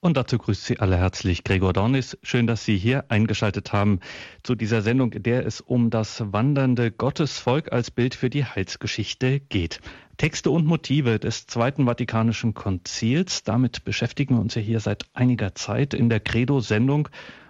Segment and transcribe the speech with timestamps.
[0.00, 2.16] Und dazu grüßt Sie alle herzlich Gregor Dornis.
[2.22, 3.98] Schön, dass Sie hier eingeschaltet haben
[4.44, 9.40] zu dieser Sendung, in der es um das wandernde Gottesvolk als Bild für die Heilsgeschichte
[9.40, 9.80] geht.
[10.16, 15.56] Texte und Motive des Zweiten Vatikanischen Konzils, damit beschäftigen wir uns ja hier seit einiger
[15.56, 17.08] Zeit in der Credo-Sendung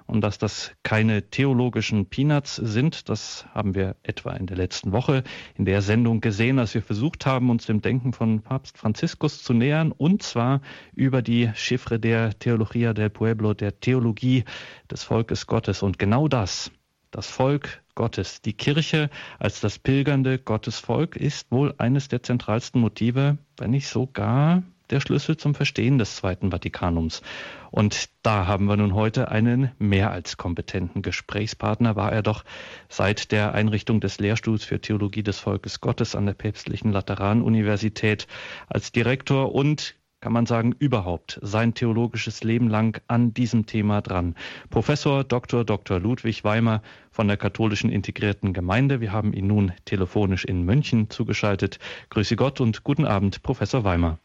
[0.09, 5.23] und dass das keine theologischen Peanuts sind, das haben wir etwa in der letzten Woche
[5.55, 9.53] in der Sendung gesehen, als wir versucht haben, uns dem Denken von Papst Franziskus zu
[9.53, 10.63] nähern, und zwar
[10.95, 14.45] über die Chiffre der Theologia del Pueblo, der Theologie
[14.91, 15.83] des Volkes Gottes.
[15.83, 16.73] Und genau das,
[17.11, 23.37] das Volk Gottes, die Kirche als das pilgernde Gottesvolk, ist wohl eines der zentralsten Motive,
[23.59, 27.23] wenn nicht sogar der Schlüssel zum Verstehen des Zweiten Vatikanums.
[27.71, 32.45] Und da haben wir nun heute einen mehr als kompetenten Gesprächspartner, war er doch
[32.89, 38.27] seit der Einrichtung des Lehrstuhls für Theologie des Volkes Gottes an der Päpstlichen Lateranuniversität
[38.69, 44.35] als Direktor und kann man sagen, überhaupt sein theologisches Leben lang an diesem Thema dran.
[44.69, 45.65] Professor Dr.
[45.65, 46.01] Dr.
[46.01, 49.01] Ludwig Weimer von der Katholischen Integrierten Gemeinde.
[49.01, 51.79] Wir haben ihn nun telefonisch in München zugeschaltet.
[52.11, 54.19] Grüße Gott und guten Abend, Professor Weimer.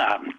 [0.00, 0.34] Guten Abend.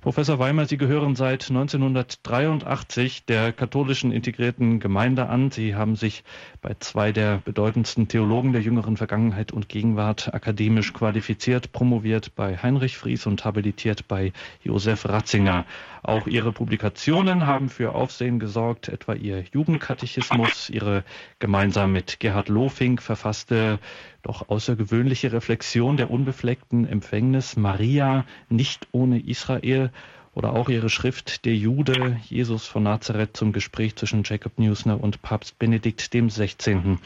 [0.00, 5.50] Professor Weimer, Sie gehören seit 1983 der katholischen integrierten Gemeinde an.
[5.50, 6.24] Sie haben sich
[6.60, 12.98] bei zwei der bedeutendsten Theologen der jüngeren Vergangenheit und Gegenwart akademisch qualifiziert, promoviert bei Heinrich
[12.98, 14.32] Fries und habilitiert bei
[14.62, 15.64] Josef Ratzinger.
[16.02, 21.04] Auch Ihre Publikationen haben für Aufsehen gesorgt, etwa Ihr Jugendkatechismus, Ihre
[21.38, 23.78] gemeinsam mit Gerhard Lofink verfasste
[24.24, 29.90] doch außergewöhnliche Reflexion der unbefleckten Empfängnis Maria nicht ohne Israel
[30.34, 35.22] oder auch ihre Schrift Der Jude, Jesus von Nazareth zum Gespräch zwischen Jacob Newsner und
[35.22, 36.98] Papst Benedikt XVI.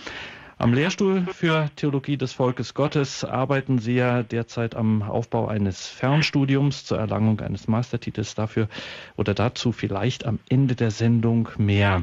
[0.60, 6.84] Am Lehrstuhl für Theologie des Volkes Gottes arbeiten Sie ja derzeit am Aufbau eines Fernstudiums
[6.84, 8.68] zur Erlangung eines Meistertitels dafür
[9.16, 12.02] oder dazu vielleicht am Ende der Sendung mehr.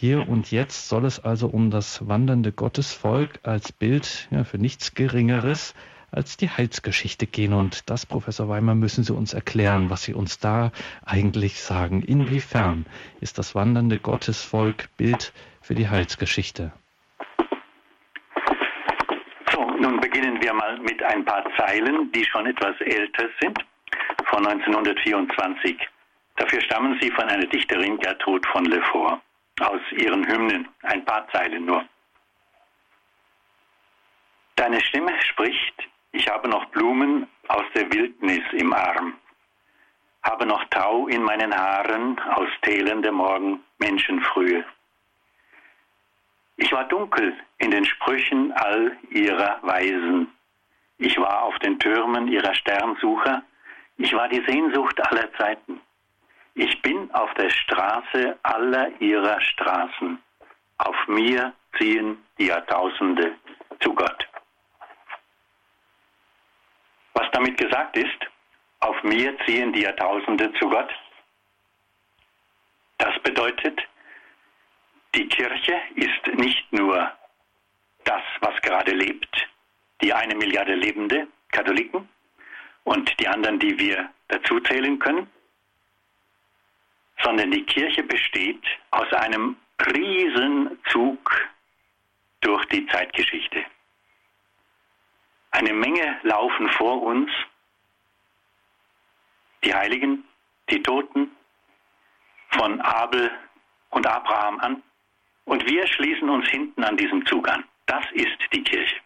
[0.00, 4.94] Hier und jetzt soll es also um das wandernde Gottesvolk als Bild ja, für nichts
[4.94, 5.74] Geringeres
[6.12, 7.52] als die Heilsgeschichte gehen.
[7.52, 10.70] Und das, Professor Weimer, müssen Sie uns erklären, was Sie uns da
[11.04, 12.04] eigentlich sagen.
[12.04, 12.86] Inwiefern
[13.20, 15.32] ist das wandernde Gottesvolk Bild
[15.62, 16.70] für die Heilsgeschichte?
[19.52, 23.58] So, nun beginnen wir mal mit ein paar Zeilen, die schon etwas älter sind,
[24.26, 25.76] von 1924.
[26.36, 29.20] Dafür stammen sie von einer Dichterin Gertrud von Lefort
[29.60, 31.84] aus ihren Hymnen, ein paar Zeilen nur.
[34.56, 39.14] Deine Stimme spricht, ich habe noch Blumen aus der Wildnis im Arm,
[40.22, 44.64] habe noch Tau in meinen Haaren aus Tälern der Morgen Menschenfrühe.
[46.56, 50.28] Ich war dunkel in den Sprüchen all ihrer Weisen.
[50.98, 53.42] Ich war auf den Türmen ihrer Sternsucher.
[53.96, 55.80] Ich war die Sehnsucht aller Zeiten.
[56.60, 60.20] Ich bin auf der Straße aller ihrer Straßen.
[60.78, 63.36] Auf mir ziehen die Jahrtausende
[63.78, 64.26] zu Gott.
[67.14, 68.26] Was damit gesagt ist,
[68.80, 70.92] auf mir ziehen die Jahrtausende zu Gott,
[72.98, 73.80] das bedeutet,
[75.14, 77.08] die Kirche ist nicht nur
[78.02, 79.48] das, was gerade lebt,
[80.02, 82.08] die eine Milliarde lebende Katholiken
[82.82, 85.30] und die anderen, die wir dazu zählen können,
[87.22, 89.56] sondern die Kirche besteht aus einem
[89.94, 91.48] Riesenzug
[92.40, 93.64] durch die Zeitgeschichte.
[95.50, 97.30] Eine Menge laufen vor uns,
[99.64, 100.24] die Heiligen,
[100.70, 101.30] die Toten,
[102.50, 103.30] von Abel
[103.90, 104.82] und Abraham an,
[105.44, 107.64] und wir schließen uns hinten an diesem Zug an.
[107.86, 108.96] Das ist die Kirche.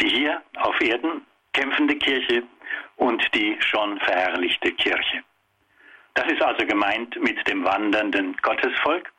[0.00, 2.42] Die hier auf Erden kämpfende Kirche
[2.96, 5.22] und die schon verherrlichte Kirche.
[6.14, 9.12] Das ist also gemeint mit dem wandernden Gottesvolk.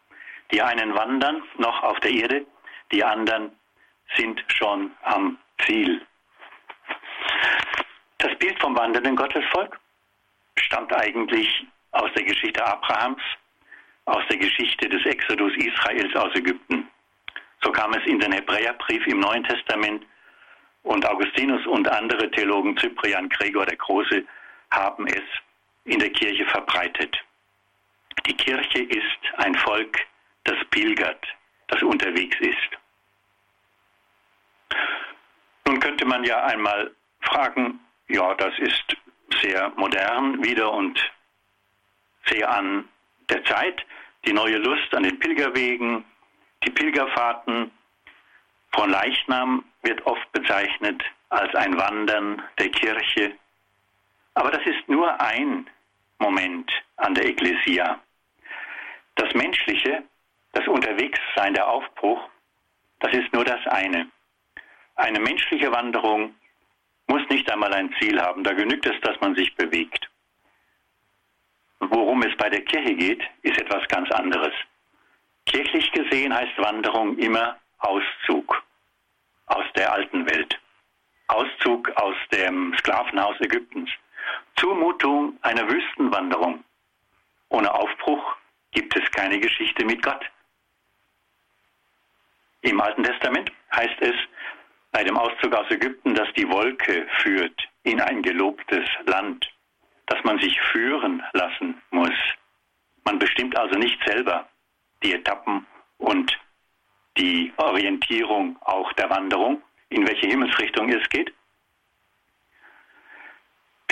[0.51, 2.45] Die einen wandern noch auf der Erde,
[2.91, 3.51] die anderen
[4.15, 6.05] sind schon am Ziel.
[8.19, 9.79] Das Bild vom wandernden Gottesvolk
[10.57, 13.21] stammt eigentlich aus der Geschichte Abrahams,
[14.05, 16.87] aus der Geschichte des Exodus Israels aus Ägypten.
[17.63, 20.05] So kam es in den Hebräerbrief im Neuen Testament
[20.83, 24.23] und Augustinus und andere Theologen, Cyprian, Gregor der Große,
[24.71, 25.23] haben es
[25.85, 27.17] in der Kirche verbreitet.
[28.25, 29.99] Die Kirche ist ein Volk,
[30.43, 31.25] das pilgert,
[31.67, 32.69] das unterwegs ist.
[35.65, 36.91] Nun könnte man ja einmal
[37.21, 38.95] fragen, ja, das ist
[39.41, 40.99] sehr modern wieder und
[42.25, 42.87] sehr an
[43.29, 43.85] der Zeit,
[44.25, 46.05] die neue Lust an den Pilgerwegen,
[46.63, 47.71] die Pilgerfahrten.
[48.73, 53.35] Von Leichnam wird oft bezeichnet als ein Wandern der Kirche.
[54.35, 55.69] Aber das ist nur ein
[56.19, 57.99] Moment an der Ekklesia.
[59.15, 60.03] Das Menschliche,
[60.53, 62.29] das Unterwegssein, der Aufbruch,
[62.99, 64.09] das ist nur das eine.
[64.95, 66.35] Eine menschliche Wanderung
[67.07, 70.09] muss nicht einmal ein Ziel haben, da genügt es, dass man sich bewegt.
[71.79, 74.53] Worum es bei der Kirche geht, ist etwas ganz anderes.
[75.45, 78.63] Kirchlich gesehen heißt Wanderung immer Auszug
[79.47, 80.59] aus der alten Welt.
[81.27, 83.89] Auszug aus dem Sklavenhaus Ägyptens.
[84.63, 86.63] Zumutung einer Wüstenwanderung.
[87.49, 88.37] Ohne Aufbruch
[88.71, 90.23] gibt es keine Geschichte mit Gott.
[92.61, 94.15] Im Alten Testament heißt es
[94.93, 99.51] bei dem Auszug aus Ägypten, dass die Wolke führt in ein gelobtes Land,
[100.05, 102.17] dass man sich führen lassen muss.
[103.03, 104.47] Man bestimmt also nicht selber
[105.03, 105.67] die Etappen
[105.97, 106.39] und
[107.17, 111.33] die Orientierung auch der Wanderung, in welche Himmelsrichtung es geht.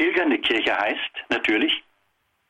[0.02, 1.84] Pilgernde Kirche heißt natürlich,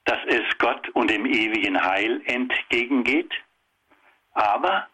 [0.06, 3.33] dass es Gott und dem ewigen Heil entgegengeht,
[4.31, 4.88] aber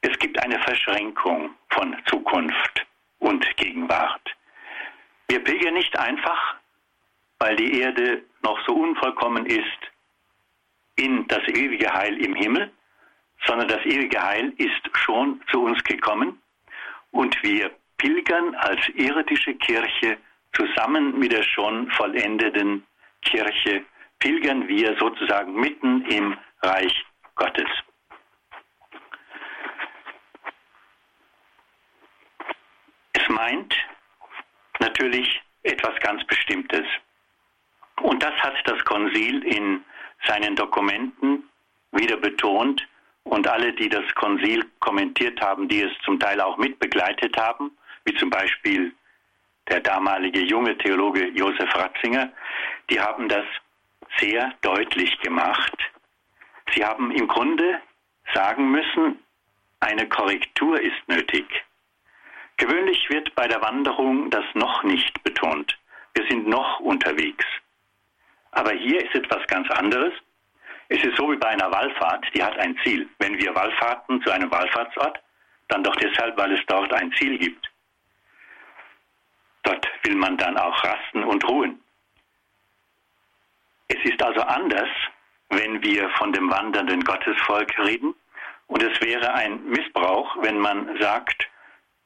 [0.00, 2.84] es gibt eine Verschränkung von Zukunft
[3.20, 4.34] und Gegenwart.
[5.28, 6.56] Wir pilgern nicht einfach,
[7.38, 9.80] weil die Erde noch so unvollkommen ist,
[10.96, 12.72] in das ewige Heil im Himmel,
[13.46, 16.42] sondern das ewige Heil ist schon zu uns gekommen
[17.12, 20.18] und wir pilgern als irdische Kirche
[20.52, 22.86] zusammen mit der schon vollendeten
[23.22, 23.84] Kirche,
[24.18, 27.04] pilgern wir sozusagen mitten im Reich
[27.34, 27.68] Gottes.
[33.12, 33.74] Es meint
[34.78, 36.84] natürlich etwas ganz Bestimmtes.
[38.02, 39.84] Und das hat das Konzil in
[40.26, 41.48] seinen Dokumenten
[41.92, 42.86] wieder betont,
[43.24, 47.70] und alle, die das Konzil kommentiert haben, die es zum Teil auch mitbegleitet haben,
[48.04, 48.92] wie zum Beispiel
[49.70, 52.30] der damalige junge Theologe Josef Ratzinger,
[52.90, 53.44] die haben das
[54.18, 55.76] sehr deutlich gemacht.
[56.74, 57.80] Sie haben im Grunde
[58.34, 59.18] sagen müssen,
[59.80, 61.46] eine Korrektur ist nötig.
[62.56, 65.78] Gewöhnlich wird bei der Wanderung das noch nicht betont.
[66.14, 67.46] Wir sind noch unterwegs.
[68.50, 70.12] Aber hier ist etwas ganz anderes.
[70.88, 73.08] Es ist so wie bei einer Wallfahrt, die hat ein Ziel.
[73.18, 75.20] Wenn wir Wallfahrten zu einem Wallfahrtsort,
[75.68, 77.70] dann doch deshalb, weil es dort ein Ziel gibt.
[79.62, 81.80] Dort will man dann auch rasten und ruhen.
[83.88, 84.88] Es ist also anders,
[85.50, 88.14] wenn wir von dem wandernden Gottesvolk reden.
[88.68, 91.48] Und es wäre ein Missbrauch, wenn man sagt,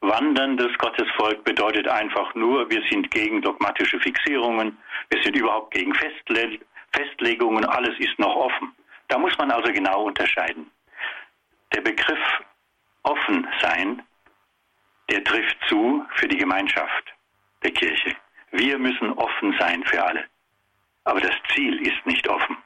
[0.01, 4.79] wanderndes Gottesvolk bedeutet einfach nur, wir sind gegen dogmatische Fixierungen,
[5.11, 6.59] wir sind überhaupt gegen Festle
[6.93, 8.75] Festlegungen, alles ist noch offen.
[9.09, 10.71] Da muss man also genau unterscheiden.
[11.75, 12.43] Der Begriff
[13.03, 14.03] offen sein,
[15.11, 17.15] der trifft zu für die Gemeinschaft
[17.65, 18.15] der Kirche.
[18.53, 20.25] Wir müssen offen sein für alle.
[21.05, 22.57] Aber das Ziel ist nicht offen.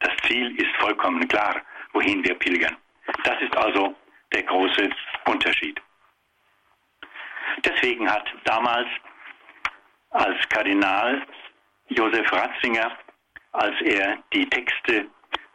[0.00, 1.62] Das Ziel ist vollkommen klar,
[1.92, 2.76] wohin wir pilgern.
[3.24, 3.94] Das ist also
[4.32, 4.90] der große
[5.24, 5.80] Unterschied.
[7.64, 8.88] Deswegen hat damals
[10.10, 11.26] als Kardinal
[11.88, 12.96] Josef Ratzinger
[13.52, 15.06] als er die Texte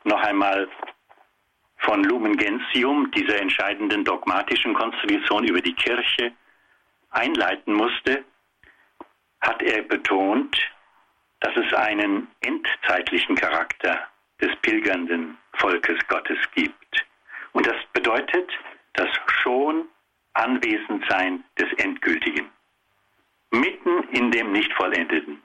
[0.04, 0.68] noch einmal
[1.78, 6.32] von Lumen Gentium, dieser entscheidenden dogmatischen Konstitution über die Kirche,
[7.12, 8.24] einleiten musste,
[9.44, 10.58] hat er betont,
[11.42, 14.08] dass es einen endzeitlichen Charakter
[14.42, 17.06] des pilgernden Volkes Gottes gibt.
[17.52, 18.50] Und das bedeutet
[18.94, 19.10] das
[19.42, 19.86] schon
[20.34, 22.50] Anwesendsein des Endgültigen.
[23.52, 25.42] Mitten in dem Nicht-Vollendeten.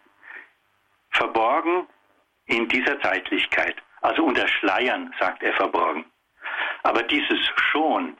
[1.10, 1.86] Verborgen
[2.46, 3.76] in dieser Zeitlichkeit.
[4.00, 6.04] Also unter Schleiern, sagt er verborgen.
[6.84, 7.38] Aber dieses
[7.70, 8.16] schon,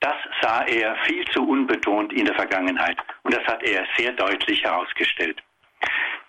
[0.00, 2.98] das sah er viel zu unbetont in der Vergangenheit.
[3.22, 5.42] Und das hat er sehr deutlich herausgestellt.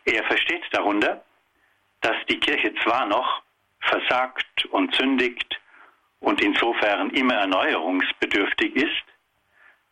[0.06, 1.24] Er versteht darunter,
[2.02, 3.42] dass die Kirche zwar noch
[3.80, 5.60] versagt und sündigt
[6.20, 9.04] und insofern immer erneuerungsbedürftig ist,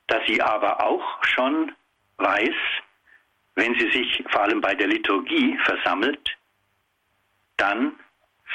[0.07, 1.71] dass sie aber auch schon
[2.17, 2.55] weiß,
[3.55, 6.37] wenn sie sich vor allem bei der Liturgie versammelt,
[7.57, 7.93] dann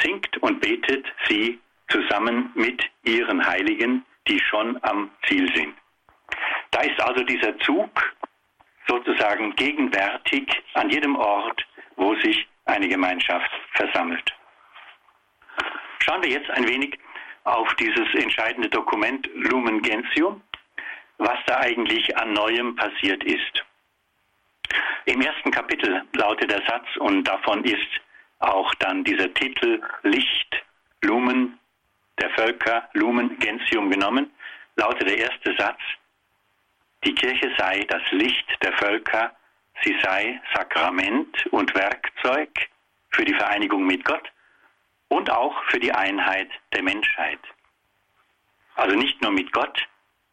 [0.01, 5.75] singt und betet sie zusammen mit ihren Heiligen, die schon am Ziel sind.
[6.71, 8.15] Da ist also dieser Zug
[8.87, 11.65] sozusagen gegenwärtig an jedem Ort,
[11.97, 14.35] wo sich eine Gemeinschaft versammelt.
[16.01, 16.99] Schauen wir jetzt ein wenig
[17.45, 20.43] auf dieses entscheidende Dokument Lumen Gentium,
[21.19, 23.65] was da eigentlich an Neuem passiert ist.
[25.07, 28.01] Im ersten Kapitel lautet der Satz, und davon ist
[28.41, 30.65] auch dann dieser Titel Licht,
[31.03, 31.59] Lumen
[32.21, 34.31] der Völker, Lumen Gentium genommen,
[34.77, 35.81] lautet der erste Satz,
[37.05, 39.37] die Kirche sei das Licht der Völker,
[39.83, 42.51] sie sei Sakrament und Werkzeug
[43.11, 44.33] für die Vereinigung mit Gott
[45.09, 47.41] und auch für die Einheit der Menschheit.
[48.77, 49.87] Also nicht nur mit Gott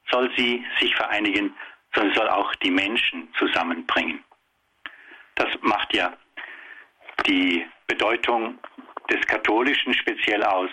[0.10, 1.56] soll sie sich vereinigen,
[1.94, 4.24] sondern soll auch die Menschen zusammenbringen.
[5.36, 6.14] Das macht ja
[7.28, 8.58] die Bedeutung
[9.10, 10.70] des Katholischen speziell aus,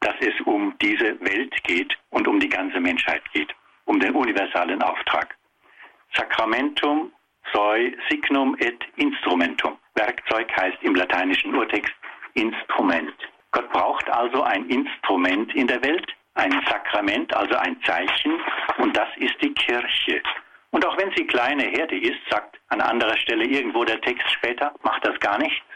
[0.00, 3.54] dass es um diese Welt geht und um die ganze Menschheit geht,
[3.84, 5.36] um den universalen Auftrag.
[6.14, 7.12] Sacramentum
[7.52, 9.78] soi signum et instrumentum.
[9.94, 11.92] Werkzeug heißt im lateinischen Urtext
[12.34, 13.14] Instrument.
[13.52, 18.40] Gott braucht also ein Instrument in der Welt, ein Sakrament, also ein Zeichen,
[18.78, 20.22] und das ist die Kirche.
[20.70, 24.72] Und auch wenn sie kleine Herde ist, sagt an anderer Stelle irgendwo der Text später,
[24.82, 25.66] macht das gar nichts.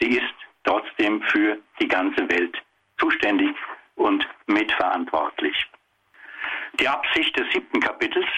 [0.00, 2.56] Sie ist trotzdem für die ganze Welt
[2.98, 3.56] zuständig
[3.96, 5.66] und mitverantwortlich.
[6.80, 8.28] Die Absicht des siebten Kapitels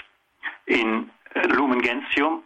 [0.65, 1.09] in
[1.49, 2.43] Lumen Gentium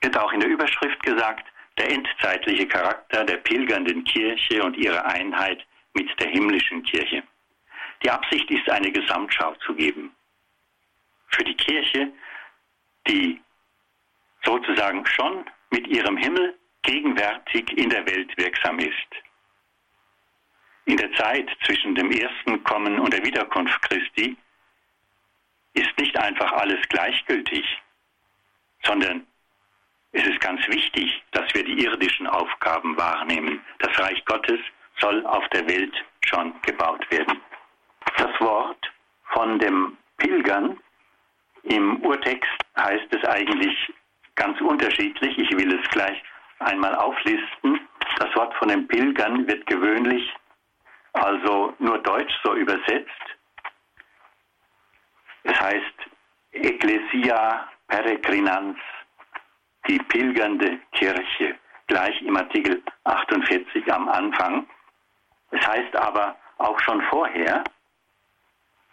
[0.00, 1.46] wird auch in der Überschrift gesagt,
[1.78, 7.22] der endzeitliche Charakter der pilgernden Kirche und ihre Einheit mit der himmlischen Kirche.
[8.02, 10.14] Die Absicht ist, eine Gesamtschau zu geben.
[11.28, 12.12] Für die Kirche,
[13.06, 13.40] die
[14.44, 19.08] sozusagen schon mit ihrem Himmel gegenwärtig in der Welt wirksam ist.
[20.90, 24.36] In der Zeit zwischen dem ersten Kommen und der Wiederkunft Christi
[25.74, 27.64] ist nicht einfach alles gleichgültig,
[28.82, 29.24] sondern
[30.10, 33.64] es ist ganz wichtig, dass wir die irdischen Aufgaben wahrnehmen.
[33.78, 34.58] Das Reich Gottes
[34.98, 37.40] soll auf der Welt schon gebaut werden.
[38.16, 38.92] Das Wort
[39.32, 40.76] von dem Pilgern
[41.62, 43.92] im Urtext heißt es eigentlich
[44.34, 45.38] ganz unterschiedlich.
[45.38, 46.20] Ich will es gleich
[46.58, 47.78] einmal auflisten.
[48.18, 50.28] Das Wort von den Pilgern wird gewöhnlich
[51.12, 53.10] also nur Deutsch so übersetzt.
[55.42, 55.94] Es heißt
[56.52, 58.78] Ecclesia Peregrinans,
[59.88, 64.66] die pilgernde Kirche, gleich im Artikel 48 am Anfang.
[65.50, 67.64] Es heißt aber auch schon vorher,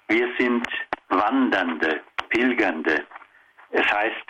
[0.07, 0.65] wir sind
[1.09, 3.05] Wandernde, Pilgernde.
[3.71, 4.25] Es heißt,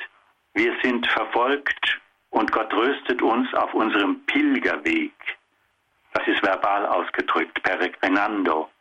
[0.53, 2.01] wir sind verfolgt
[2.31, 5.13] und Gott tröstet uns auf unserem Pilgerweg.
[6.17, 8.71] Das ist verbal ausgedrückt, peregrinando.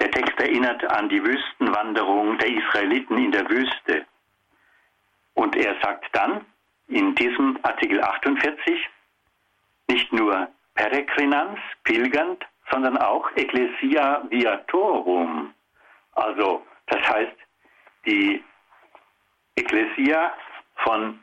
[0.00, 4.06] Der Text erinnert an die Wüstenwanderung der Israeliten in der Wüste.
[5.34, 6.46] Und er sagt dann
[6.88, 8.88] in diesem Artikel 48
[9.88, 15.52] nicht nur peregrinans, pilgernd, sondern auch ecclesia viatorum.
[16.12, 17.36] Also, das heißt,
[18.06, 18.42] die
[19.56, 20.32] Ecclesia
[20.76, 21.20] von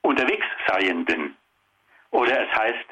[0.00, 1.36] unterwegs Seienden.
[2.12, 2.86] Oder es heißt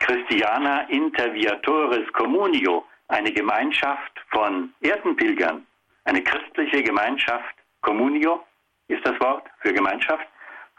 [0.00, 5.66] Christiana Interviatores Communio, eine Gemeinschaft von Erdenpilgern,
[6.04, 8.44] eine christliche Gemeinschaft, Communio
[8.88, 10.26] ist das Wort für Gemeinschaft,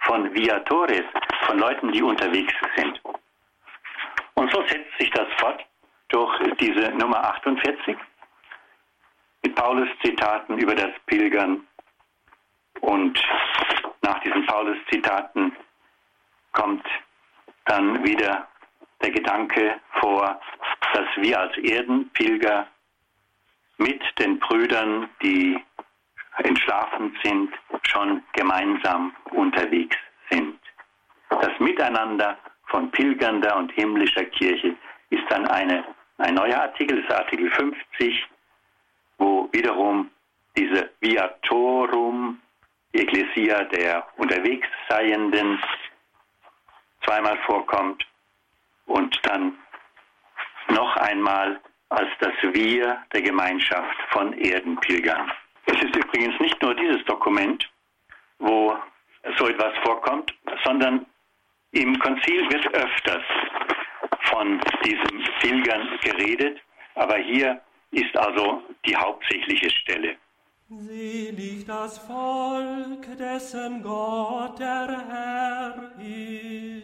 [0.02, 1.06] von Viatores,
[1.46, 3.02] von Leuten, die unterwegs sind.
[4.34, 5.64] Und so setzt sich das fort
[6.10, 7.96] durch diese Nummer 48
[9.44, 11.66] mit Paulus Zitaten über das Pilgern
[12.82, 13.22] und
[14.02, 15.56] nach diesen Paulus-Zitaten
[16.52, 16.86] kommt
[17.66, 18.48] dann wieder
[19.02, 20.40] der Gedanke vor,
[20.94, 22.68] dass wir als Erdenpilger
[23.78, 25.60] mit den Brüdern, die
[26.44, 27.54] entschlafen sind,
[27.84, 29.98] schon gemeinsam unterwegs
[30.30, 30.60] sind.
[31.30, 34.76] Das Miteinander von pilgernder und himmlischer Kirche
[35.10, 35.84] ist dann eine,
[36.18, 38.28] ein neuer Artikel, das ist Artikel 50,
[39.18, 40.10] wo wiederum
[40.58, 42.40] diese Viatorum
[42.94, 45.60] die Ecclesia der Unterwegsseienden
[47.04, 48.06] zweimal vorkommt
[48.92, 49.58] und dann
[50.70, 55.32] noch einmal als das Wir der Gemeinschaft von Erdenpilgern.
[55.66, 57.70] Es ist übrigens nicht nur dieses Dokument,
[58.40, 58.76] wo
[59.38, 60.34] so etwas vorkommt,
[60.64, 61.06] sondern
[61.72, 63.24] im Konzil wird öfters
[64.24, 66.60] von diesem Pilgern geredet,
[66.96, 70.16] aber hier ist also die hauptsächliche Stelle.
[70.70, 76.81] Selig das Volk, dessen Gott der Herr ist.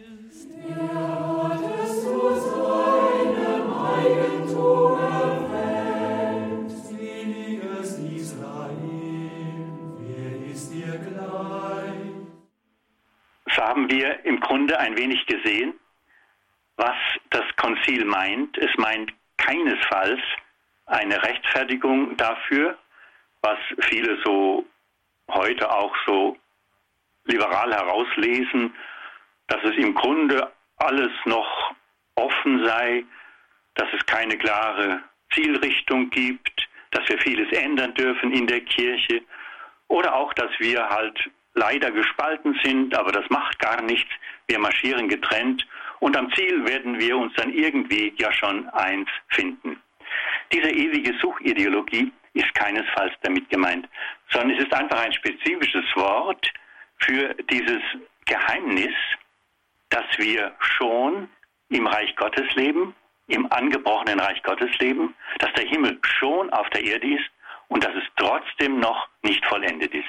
[14.98, 15.74] Wenig gesehen,
[16.76, 16.96] was
[17.30, 18.56] das Konzil meint.
[18.58, 20.20] Es meint keinesfalls
[20.86, 22.76] eine Rechtfertigung dafür,
[23.42, 24.66] was viele so
[25.30, 26.36] heute auch so
[27.24, 28.74] liberal herauslesen,
[29.48, 31.74] dass es im Grunde alles noch
[32.14, 33.04] offen sei,
[33.74, 35.02] dass es keine klare
[35.32, 39.22] Zielrichtung gibt, dass wir vieles ändern dürfen in der Kirche
[39.88, 44.10] oder auch, dass wir halt leider gespalten sind, aber das macht gar nichts.
[44.46, 45.66] Wir marschieren getrennt
[46.00, 49.80] und am Ziel werden wir uns dann irgendwie ja schon eins finden.
[50.52, 53.88] Diese ewige Suchideologie ist keinesfalls damit gemeint,
[54.30, 56.50] sondern es ist einfach ein spezifisches Wort
[56.98, 57.82] für dieses
[58.24, 58.94] Geheimnis,
[59.90, 61.28] dass wir schon
[61.70, 62.94] im Reich Gottes leben,
[63.26, 67.30] im angebrochenen Reich Gottes leben, dass der Himmel schon auf der Erde ist
[67.68, 70.08] und dass es trotzdem noch nicht vollendet ist.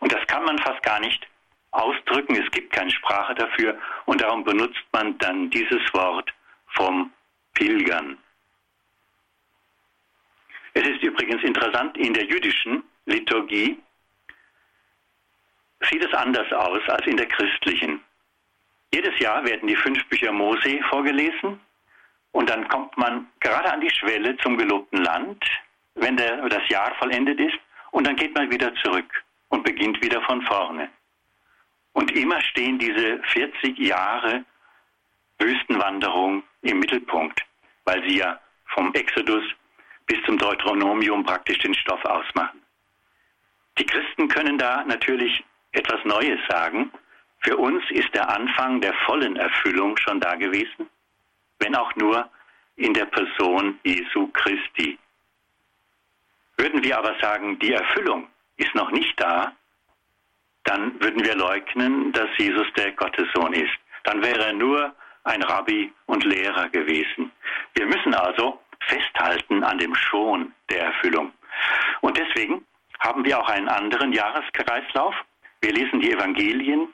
[0.00, 1.26] Und das kann man fast gar nicht
[1.70, 2.36] ausdrücken.
[2.36, 6.32] Es gibt keine Sprache dafür und darum benutzt man dann dieses Wort
[6.68, 7.12] vom
[7.54, 8.18] Pilgern.
[10.74, 13.78] Es ist übrigens interessant, in der jüdischen Liturgie
[15.88, 18.00] sieht es anders aus als in der christlichen.
[18.92, 21.60] Jedes Jahr werden die fünf Bücher Mose vorgelesen
[22.32, 25.42] und dann kommt man gerade an die Schwelle zum gelobten Land,
[25.96, 27.58] wenn der, das Jahr vollendet ist,
[27.90, 30.88] und dann geht man wieder zurück und beginnt wieder von vorne.
[31.92, 34.44] Und immer stehen diese 40 Jahre
[35.38, 37.40] Wüstenwanderung im Mittelpunkt,
[37.84, 39.44] weil sie ja vom Exodus
[40.06, 42.60] bis zum Deuteronomium praktisch den Stoff ausmachen.
[43.78, 46.90] Die Christen können da natürlich etwas Neues sagen.
[47.40, 50.88] Für uns ist der Anfang der vollen Erfüllung schon da gewesen,
[51.58, 52.28] wenn auch nur
[52.76, 54.98] in der Person Jesu Christi.
[56.56, 59.52] Würden wir aber sagen, die Erfüllung ist noch nicht da,
[60.64, 63.76] dann würden wir leugnen, dass Jesus der Gottessohn ist.
[64.04, 64.94] Dann wäre er nur
[65.24, 67.30] ein Rabbi und Lehrer gewesen.
[67.74, 71.32] Wir müssen also festhalten an dem Schon der Erfüllung.
[72.00, 72.64] Und deswegen
[73.00, 75.14] haben wir auch einen anderen Jahreskreislauf.
[75.60, 76.88] Wir lesen die Evangelien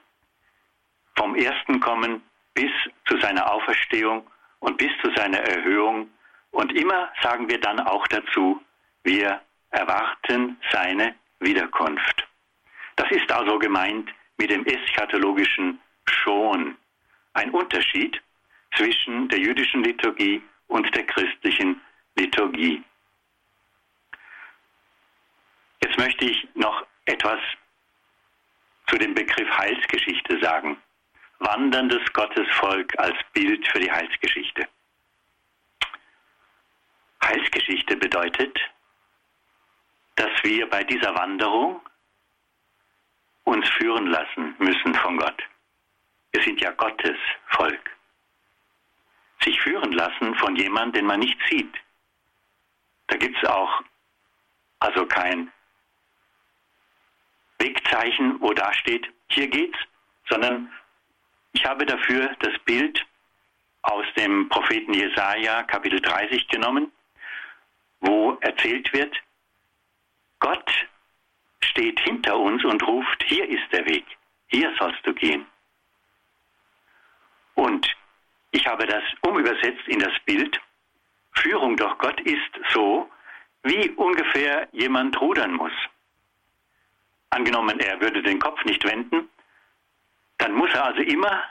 [1.16, 2.22] vom ersten Kommen
[2.54, 2.70] bis
[3.06, 4.26] zu seiner Auferstehung
[4.60, 6.10] und bis zu seiner Erhöhung.
[6.50, 8.60] Und immer sagen wir dann auch dazu,
[9.04, 9.40] wir
[9.72, 12.26] erwarten seine Wiederkunft.
[12.96, 16.76] Das ist also gemeint mit dem eschatologischen Schon.
[17.34, 18.20] Ein Unterschied
[18.76, 21.80] zwischen der jüdischen Liturgie und der christlichen
[22.16, 22.82] Liturgie.
[25.82, 27.40] Jetzt möchte ich noch etwas
[28.88, 30.76] zu dem Begriff Heilsgeschichte sagen.
[31.38, 34.68] Wanderndes Gottesvolk als Bild für die Heilsgeschichte.
[37.24, 38.58] Heilsgeschichte bedeutet,
[40.16, 41.80] dass wir bei dieser Wanderung
[43.44, 45.42] uns führen lassen müssen von Gott.
[46.32, 47.16] Wir sind ja Gottes
[47.48, 47.90] Volk.
[49.42, 51.74] Sich führen lassen von jemandem, den man nicht sieht.
[53.08, 53.82] Da gibt es auch
[54.78, 55.52] also kein
[57.58, 59.78] Wegzeichen, wo da steht, hier geht's,
[60.28, 60.72] sondern
[61.52, 63.04] ich habe dafür das Bild
[63.82, 66.90] aus dem Propheten Jesaja, Kapitel 30 genommen,
[68.00, 69.16] wo erzählt wird,
[70.42, 70.72] Gott
[71.62, 74.04] steht hinter uns und ruft, hier ist der Weg,
[74.48, 75.46] hier sollst du gehen.
[77.54, 77.86] Und
[78.50, 80.60] ich habe das umübersetzt in das Bild,
[81.34, 83.08] Führung durch Gott ist so,
[83.62, 85.72] wie ungefähr jemand rudern muss.
[87.30, 89.30] Angenommen, er würde den Kopf nicht wenden,
[90.38, 91.44] dann muss er also immer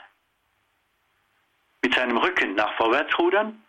[1.80, 3.64] mit seinem Rücken nach vorwärts rudern.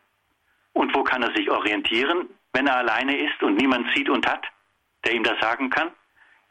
[0.74, 4.46] Und wo kann er sich orientieren, wenn er alleine ist und niemand sieht und hat,
[5.04, 5.92] der ihm das sagen kann?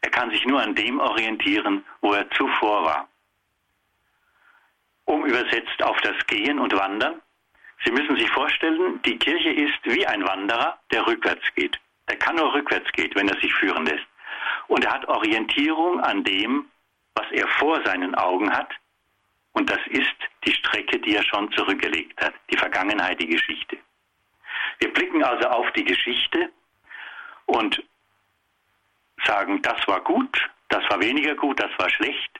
[0.01, 3.07] Er kann sich nur an dem orientieren, wo er zuvor war.
[5.05, 7.21] Um übersetzt auf das Gehen und Wandern.
[7.85, 11.79] Sie müssen sich vorstellen, die Kirche ist wie ein Wanderer, der rückwärts geht.
[12.05, 14.05] Er kann nur rückwärts gehen, wenn er sich führen lässt.
[14.67, 16.65] Und er hat Orientierung an dem,
[17.15, 18.71] was er vor seinen Augen hat.
[19.53, 23.77] Und das ist die Strecke, die er schon zurückgelegt hat, die Vergangenheit, die Geschichte.
[24.79, 26.51] Wir blicken also auf die Geschichte
[27.45, 27.83] und
[29.25, 32.39] sagen, das war gut, das war weniger gut, das war schlecht.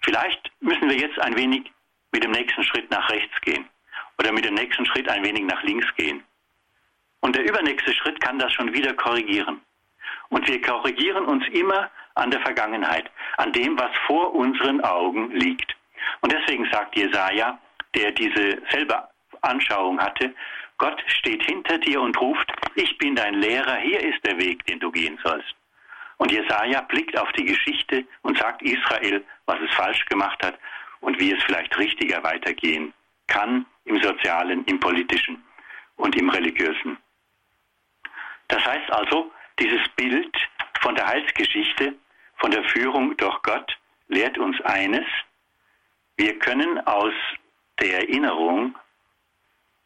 [0.00, 1.70] Vielleicht müssen wir jetzt ein wenig
[2.12, 3.68] mit dem nächsten Schritt nach rechts gehen
[4.18, 6.22] oder mit dem nächsten Schritt ein wenig nach links gehen.
[7.20, 9.60] Und der übernächste Schritt kann das schon wieder korrigieren.
[10.28, 15.76] Und wir korrigieren uns immer an der Vergangenheit, an dem, was vor unseren Augen liegt.
[16.20, 17.58] Und deswegen sagt Jesaja,
[17.94, 19.08] der diese selbe
[19.42, 20.34] Anschauung hatte,
[20.78, 24.78] Gott steht hinter dir und ruft, ich bin dein Lehrer, hier ist der Weg, den
[24.78, 25.54] du gehen sollst.
[26.18, 30.58] Und Jesaja blickt auf die Geschichte und sagt Israel, was es falsch gemacht hat
[31.00, 32.92] und wie es vielleicht richtiger weitergehen
[33.26, 35.42] kann im sozialen, im politischen
[35.96, 36.96] und im religiösen.
[38.48, 40.34] Das heißt also, dieses Bild
[40.80, 41.94] von der Heilsgeschichte,
[42.36, 43.76] von der Führung durch Gott,
[44.08, 45.06] lehrt uns eines,
[46.16, 47.14] wir können aus
[47.80, 48.74] der Erinnerung,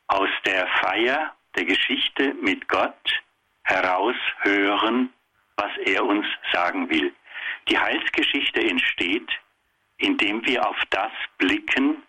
[0.07, 3.23] aus der Feier der Geschichte mit Gott
[3.63, 5.13] heraus hören,
[5.61, 7.13] was er uns sagen will.
[7.69, 9.31] Die Heilsgeschichte entsteht,
[9.99, 12.03] indem wir auf das blicken,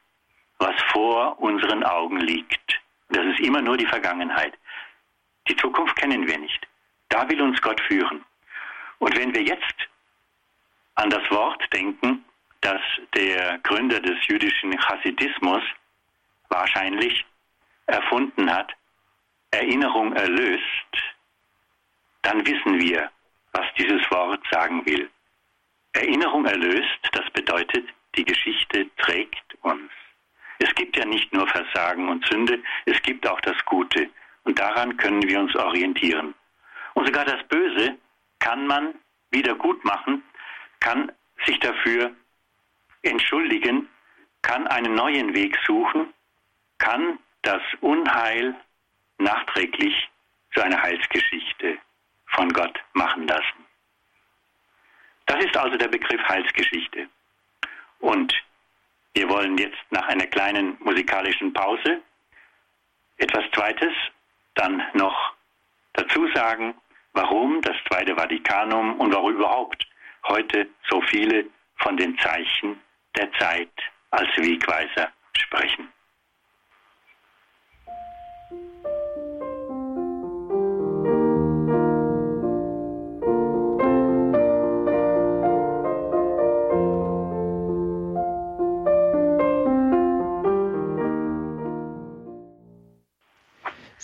[0.60, 2.80] was vor unseren Augen liegt.
[3.10, 4.54] Das ist immer nur die Vergangenheit.
[5.50, 6.66] Die Zukunft kennen wir nicht.
[7.10, 8.24] Da will uns Gott führen.
[9.00, 9.76] Und wenn wir jetzt
[10.96, 12.24] an das Wort denken,
[12.62, 12.82] das
[13.16, 15.64] der Gründer des jüdischen Hasidismus
[16.48, 17.26] wahrscheinlich
[17.88, 18.72] erfunden hat,
[19.50, 20.94] Erinnerung erlöst,
[22.22, 23.10] dann wissen wir,
[23.54, 25.10] was dieses Wort sagen will.
[25.94, 29.92] Erinnerung erlöst, das bedeutet, die Geschichte trägt uns.
[30.60, 34.10] Es gibt ja nicht nur Versagen und Sünde, es gibt auch das Gute.
[34.44, 36.34] Und daran können wir uns orientieren.
[36.94, 37.98] Und sogar das Böse
[38.40, 38.96] kann man
[39.32, 40.24] wieder gut machen,
[40.80, 41.12] kann
[41.46, 42.12] sich dafür
[43.04, 43.88] entschuldigen,
[44.42, 46.14] kann einen neuen Weg suchen,
[46.78, 48.56] kann das Unheil
[49.18, 50.10] nachträglich
[50.54, 51.78] zu einer Heilsgeschichte
[52.32, 53.66] von Gott machen lassen.
[55.26, 57.08] Das ist also der Begriff Heilsgeschichte.
[58.00, 58.34] Und
[59.14, 62.02] wir wollen jetzt nach einer kleinen musikalischen Pause
[63.18, 63.94] etwas Zweites
[64.56, 65.34] dann noch
[65.94, 66.74] dazu sagen,
[67.14, 69.86] warum das Zweite Vatikanum und warum überhaupt
[70.28, 71.46] heute so viele
[71.78, 72.80] von den Zeichen
[73.16, 73.72] der Zeit
[74.12, 75.92] als Wegweiser sprechen.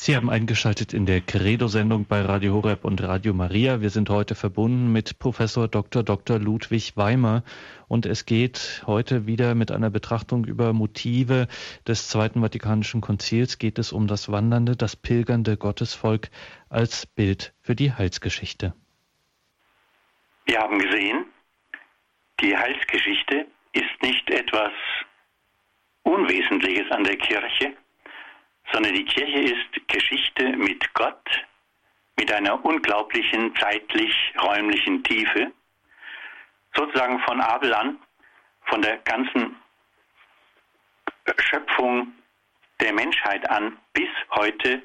[0.08, 3.82] Sie haben eingeschaltet in der Credo-Sendung bei Radio Horeb und Radio Maria.
[3.82, 6.02] Wir sind heute verbunden mit Professor Dr.
[6.02, 6.40] Dr.
[6.40, 7.44] Ludwig Weimer
[7.90, 11.50] und es geht heute wieder mit einer Betrachtung über Motive
[11.86, 13.58] des Zweiten Vatikanischen Konzils.
[13.58, 16.30] Geht es um das wandernde, das pilgernde Gottesvolk
[16.70, 18.74] als Bild für die Heilsgeschichte.
[20.46, 21.26] Wir haben gesehen,
[22.40, 24.72] die Heilsgeschichte ist nicht etwas
[26.04, 27.74] Unwesentliches an der Kirche,
[28.72, 31.46] sondern die Kirche ist Geschichte mit Gott,
[32.18, 35.52] mit einer unglaublichen zeitlich-räumlichen Tiefe,
[36.76, 37.98] sozusagen von Abel an,
[38.66, 39.56] von der ganzen
[41.40, 42.14] Schöpfung
[42.80, 44.82] der Menschheit an bis heute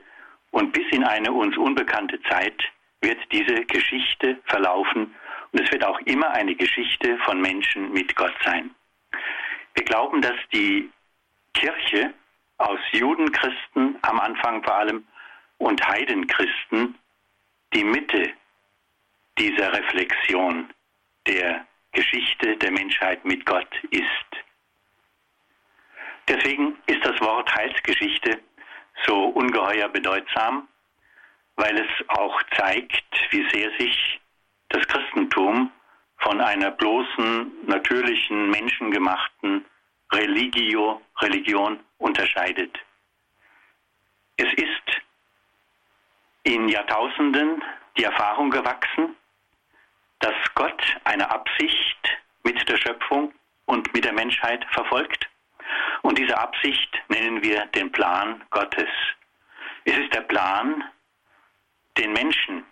[0.51, 2.63] und bis in eine uns unbekannte Zeit
[3.01, 5.15] wird diese Geschichte verlaufen
[5.53, 8.71] und es wird auch immer eine Geschichte von Menschen mit Gott sein.
[9.75, 10.91] Wir glauben, dass die
[11.55, 12.15] Kirche
[12.63, 15.07] aus Judenchristen am Anfang vor allem
[15.59, 16.97] und Heidenchristen
[17.75, 18.33] die Mitte
[19.39, 20.71] dieser Reflexion
[21.27, 24.05] der Geschichte der Menschheit mit Gott ist.
[26.29, 28.41] Deswegen ist das Wort Heilsgeschichte
[29.07, 30.69] so ungeheuer bedeutsam,
[31.57, 34.21] weil es auch zeigt, wie sehr sich
[34.69, 35.71] das Christentum
[36.19, 39.65] von einer bloßen, natürlichen, menschengemachten
[40.13, 42.79] Religio, Religion unterscheidet.
[44.37, 45.03] Es ist
[46.43, 47.63] in Jahrtausenden
[47.97, 49.17] die Erfahrung gewachsen,
[50.21, 53.33] dass Gott eine Absicht mit der Schöpfung
[53.67, 55.29] und mit der Menschheit verfolgt.
[56.03, 58.89] Und diese Absicht nennen wir den Plan Gottes.
[59.85, 60.85] Es ist der Plan,
[61.99, 62.65] den Menschen,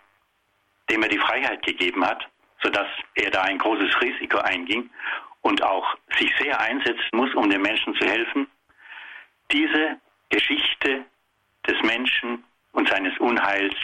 [0.88, 2.28] dem er die Freiheit gegeben hat,
[2.62, 4.90] sodass er da ein großes Risiko einging
[5.42, 8.46] und auch sich sehr einsetzen muss, um den Menschen zu helfen,
[9.52, 11.04] diese Geschichte
[11.66, 13.74] des Menschen und seines Unheils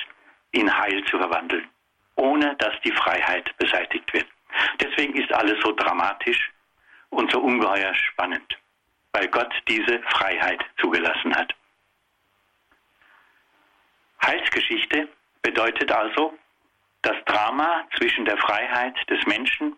[0.52, 1.68] in Heil zu verwandeln,
[2.14, 4.26] ohne dass die Freiheit beseitigt wird.
[4.80, 6.52] Deswegen ist alles so dramatisch
[7.10, 8.56] und so ungeheuer spannend,
[9.12, 11.54] weil Gott diese Freiheit zugelassen hat.
[14.22, 15.08] Heilsgeschichte
[15.42, 16.36] bedeutet also
[17.02, 19.76] das Drama zwischen der Freiheit des Menschen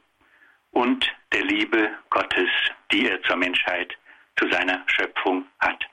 [0.71, 2.49] und der Liebe Gottes,
[2.91, 3.95] die er zur Menschheit,
[4.39, 5.85] zu seiner Schöpfung hat.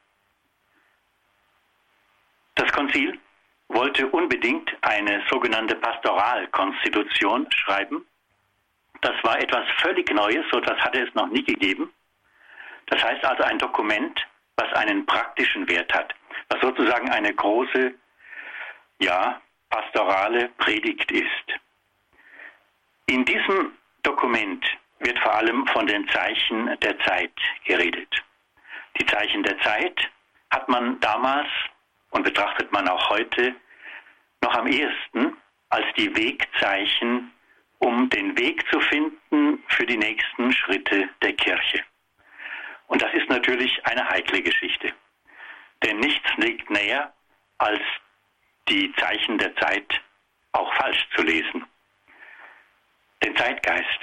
[2.56, 3.20] Das Konzil
[3.68, 8.06] wollte unbedingt eine sogenannte Pastoralkonstitution schreiben.
[9.02, 11.92] Das war etwas völlig Neues, so etwas hatte es noch nie gegeben.
[12.88, 16.14] Das heißt also ein Dokument, was einen praktischen Wert hat,
[16.50, 17.94] was sozusagen eine große,
[19.00, 21.60] ja, pastorale Predigt ist.
[23.08, 24.66] In diesem Dokument
[25.00, 27.34] wird vor allem von den Zeichen der Zeit
[27.66, 28.24] geredet.
[28.98, 30.10] Die Zeichen der Zeit
[30.52, 31.48] hat man damals
[32.12, 33.56] und betrachtet man auch heute
[34.42, 35.36] noch am ehesten
[35.70, 37.32] als die Wegzeichen,
[37.80, 41.84] um den Weg zu finden für die nächsten Schritte der Kirche.
[42.88, 44.94] Und das ist natürlich eine heikle Geschichte.
[45.84, 47.14] Denn nichts liegt näher,
[47.58, 47.82] als
[48.70, 50.02] die Zeichen der Zeit
[50.54, 51.66] auch falsch zu lesen
[53.26, 54.00] den Zeitgeist,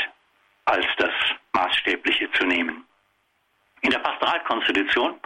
[0.64, 1.12] als das
[1.52, 2.84] Maßstäbliche zu nehmen.
[3.82, 5.20] In der Pastoralkonstitution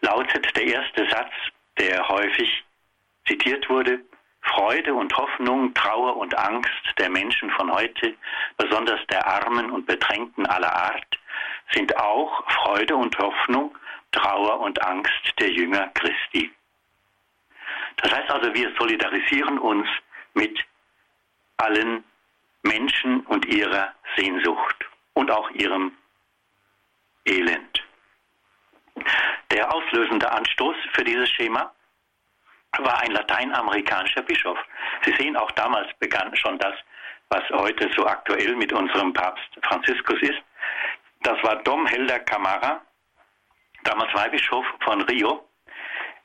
[0.00, 1.32] lautet der erste Satz,
[1.78, 2.64] der häufig
[3.26, 4.00] zitiert wurde,
[4.42, 8.14] Freude und Hoffnung, Trauer und Angst der Menschen von heute,
[8.56, 11.18] besonders der Armen und Bedrängten aller Art,
[11.72, 13.76] sind auch Freude und Hoffnung,
[14.12, 16.50] Trauer und Angst der Jünger Christi.
[17.96, 19.86] Das heißt also, wir solidarisieren uns
[20.34, 20.58] mit
[21.58, 22.02] allen
[22.62, 25.92] Menschen und ihrer Sehnsucht und auch ihrem
[27.26, 27.82] Elend.
[29.50, 31.72] Der auslösende Anstoß für dieses Schema
[32.78, 34.58] war ein lateinamerikanischer Bischof.
[35.04, 36.74] Sie sehen, auch damals begann schon das,
[37.28, 40.40] was heute so aktuell mit unserem Papst Franziskus ist.
[41.22, 42.80] Das war Dom Helder Camara,
[43.84, 45.46] damals Weihbischof von Rio.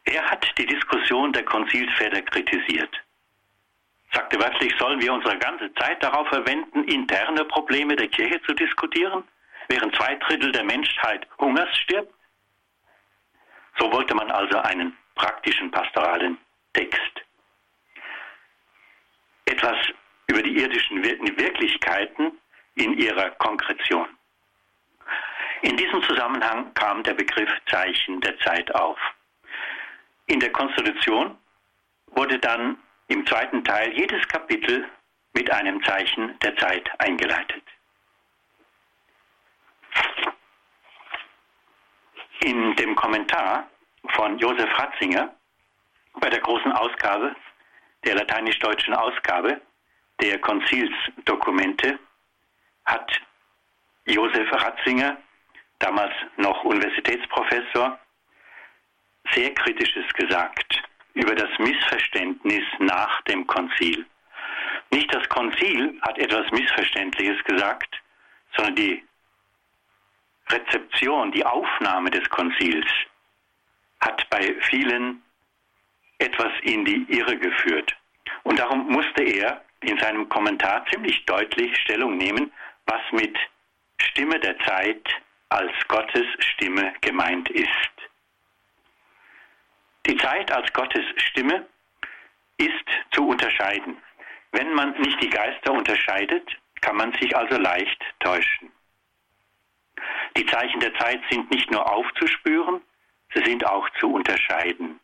[0.06, 2.96] Er hat die Diskussion der Konzilsväter kritisiert.
[4.14, 9.24] Sagte wörtlich, sollen wir unsere ganze Zeit darauf verwenden, interne Probleme der Kirche zu diskutieren,
[9.68, 12.15] während zwei Drittel der Menschheit Hungers stirbt?
[13.78, 16.38] So wollte man also einen praktischen pastoralen
[16.74, 17.24] Text.
[19.46, 19.78] Etwas
[20.28, 22.32] über die irdischen Wirklichkeiten
[22.76, 24.08] in ihrer Konkretion.
[25.62, 29.00] In diesem Zusammenhang kam der Begriff Zeichen der Zeit auf.
[30.28, 31.38] In der Konstitution
[32.08, 34.88] wurde dann im zweiten Teil jedes Kapitel
[35.34, 37.64] mit einem Zeichen der Zeit eingeleitet.
[42.42, 43.68] In dem Kommentar
[44.10, 45.34] von Josef Ratzinger
[46.20, 47.36] bei der großen Ausgabe,
[48.04, 49.62] der lateinisch-deutschen Ausgabe
[50.22, 52.00] der Konzilsdokumente,
[52.86, 53.22] hat
[54.06, 55.18] Josef Ratzinger,
[55.80, 58.00] damals noch Universitätsprofessor,
[59.32, 64.06] sehr Kritisches gesagt über das Missverständnis nach dem Konzil.
[64.92, 68.02] Nicht das Konzil hat etwas Missverständliches gesagt,
[68.56, 69.04] sondern die
[70.50, 72.86] Rezeption, die Aufnahme des Konzils
[74.00, 75.22] hat bei vielen
[76.20, 77.96] etwas in die Irre geführt.
[78.44, 82.52] Und darum musste er in seinem Kommentar ziemlich deutlich Stellung nehmen,
[82.86, 83.38] was mit
[84.00, 85.04] Stimme der Zeit
[85.50, 87.70] als Gottes Stimme gemeint ist.
[90.06, 91.66] Die Zeit als Gottes Stimme
[92.58, 93.98] ist zu unterscheiden.
[94.52, 96.50] Wenn man nicht die Geister unterscheidet,
[96.82, 98.72] kann man sich also leicht täuschen.
[100.38, 102.82] Die Zeichen der Zeit sind nicht nur aufzuspüren,
[103.34, 105.00] sie sind auch zu unterscheiden.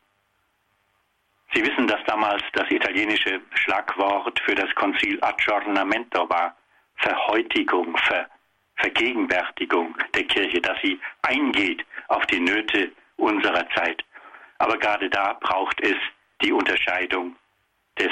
[1.54, 6.56] Sie wissen, dass damals das italienische Schlagwort für das Konzil Aggiornamento war,
[6.96, 8.30] Verhäutigung, Ver
[8.78, 14.04] Vergegenwärtigung der Kirche, dass sie eingeht auf die Nöte unserer Zeit.
[14.58, 15.96] Aber gerade da braucht es
[16.42, 17.36] die Unterscheidung
[18.00, 18.12] des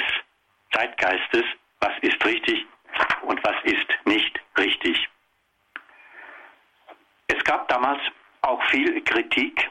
[0.72, 1.44] Zeitgeistes,
[1.80, 2.66] was ist richtig
[3.22, 5.08] und was ist nicht richtig.
[7.32, 8.00] Es gab damals
[8.42, 9.70] auch viel Kritik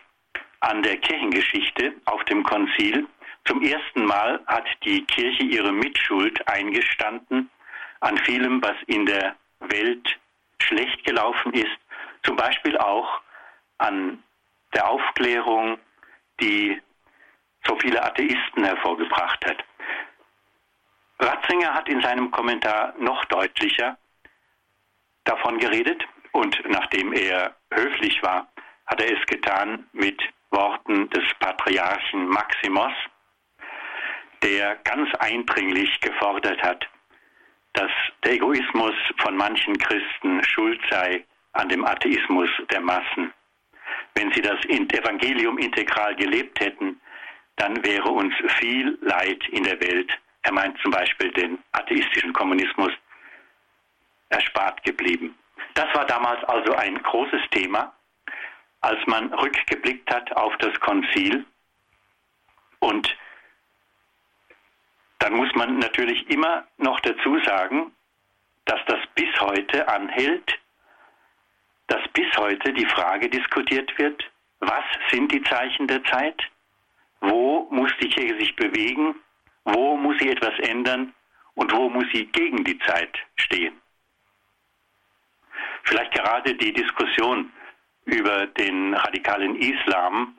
[0.62, 3.06] an der Kirchengeschichte auf dem Konzil.
[3.44, 7.50] Zum ersten Mal hat die Kirche ihre Mitschuld eingestanden
[8.00, 10.18] an vielem, was in der Welt
[10.62, 11.78] schlecht gelaufen ist,
[12.24, 13.22] zum Beispiel auch
[13.78, 14.24] an
[14.74, 15.78] der Aufklärung
[16.40, 16.82] die
[17.68, 19.58] so viele Atheisten hervorgebracht hat.
[21.20, 23.98] Ratzinger hat in seinem Kommentar noch deutlicher
[25.26, 28.48] davon geredet und nachdem er höflich war,
[28.88, 32.94] hat er es getan mit Worten des Patriarchen Maximos,
[34.44, 36.88] der ganz eindringlich gefordert hat,
[37.74, 37.92] dass
[38.24, 43.34] der Egoismus von manchen Christen schuld sei an dem Atheismus der Massen
[44.16, 47.00] wenn sie das Evangelium integral gelebt hätten,
[47.56, 50.12] dann wäre uns viel Leid in der Welt,
[50.44, 52.92] er meint zum Beispiel den atheistischen Kommunismus,
[54.30, 55.36] erspart geblieben.
[55.74, 57.94] Das war damals also ein großes Thema,
[58.82, 61.46] als man rückgeblickt hat auf das Konzil.
[62.80, 63.16] Und
[65.20, 67.92] dann muss man natürlich immer noch dazu sagen,
[68.66, 70.60] dass das bis heute anhält
[71.90, 74.24] dass bis heute die Frage diskutiert wird,
[74.60, 76.40] was sind die Zeichen der Zeit?
[77.20, 79.16] Wo muss die Kirche sich bewegen?
[79.66, 81.14] Wo muss sie etwas ändern?
[81.56, 83.79] Und wo muss sie gegen die Zeit stehen?
[85.90, 87.52] Vielleicht gerade die Diskussion
[88.06, 90.38] über den radikalen Islam,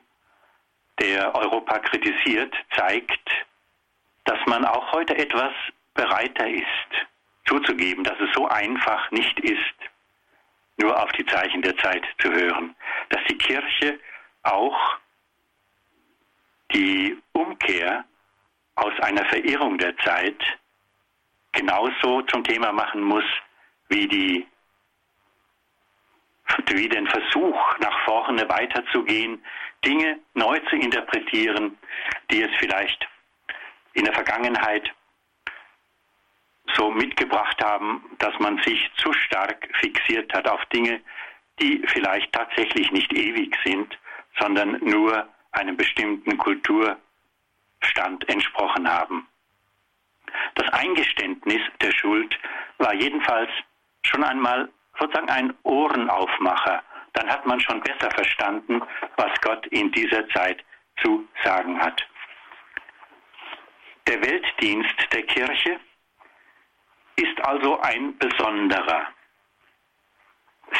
[0.97, 3.29] der Europa kritisiert, zeigt,
[4.23, 5.51] dass man auch heute etwas
[5.93, 6.65] bereiter ist,
[7.45, 9.75] zuzugeben, dass es so einfach nicht ist,
[10.77, 12.73] nur auf die Zeichen der Zeit zu hören,
[13.09, 13.99] dass die Kirche
[14.43, 14.97] auch
[16.73, 18.05] die Umkehr
[18.75, 20.41] aus einer Verirrung der Zeit
[21.51, 23.25] genauso zum Thema machen muss
[23.89, 24.47] wie die
[26.73, 29.43] wie den Versuch, nach vorne weiterzugehen,
[29.85, 31.77] Dinge neu zu interpretieren,
[32.29, 33.07] die es vielleicht
[33.93, 34.91] in der Vergangenheit
[36.75, 41.01] so mitgebracht haben, dass man sich zu stark fixiert hat auf Dinge,
[41.59, 43.97] die vielleicht tatsächlich nicht ewig sind,
[44.39, 46.97] sondern nur einem bestimmten Kulturstand
[48.27, 49.27] entsprochen haben.
[50.55, 52.37] Das Eingeständnis der Schuld
[52.77, 53.49] war jedenfalls
[54.03, 54.69] schon einmal
[55.01, 56.83] sozusagen ein Ohrenaufmacher.
[57.13, 58.81] Dann hat man schon besser verstanden,
[59.17, 60.63] was Gott in dieser Zeit
[61.01, 62.01] zu sagen hat.
[64.07, 65.79] Der Weltdienst der Kirche
[67.15, 69.07] ist also ein besonderer.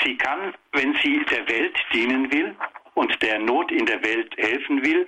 [0.04, 2.56] Sie kann, wenn sie der Welt dienen will
[2.94, 5.08] und der Not in der Welt helfen will,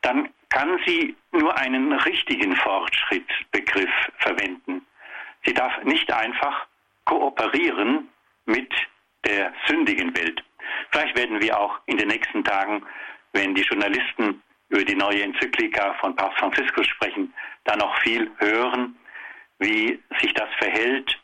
[0.00, 4.86] dann kann sie nur einen richtigen Fortschrittsbegriff verwenden.
[5.44, 6.66] Sie darf nicht einfach
[7.04, 8.08] kooperieren
[8.48, 8.72] mit
[9.24, 10.42] der sündigen Welt.
[10.90, 12.84] Vielleicht werden wir auch in den nächsten Tagen,
[13.32, 17.32] wenn die Journalisten über die neue Enzyklika von Papst Franziskus sprechen,
[17.64, 18.96] da noch viel hören,
[19.58, 21.18] wie sich das verhält,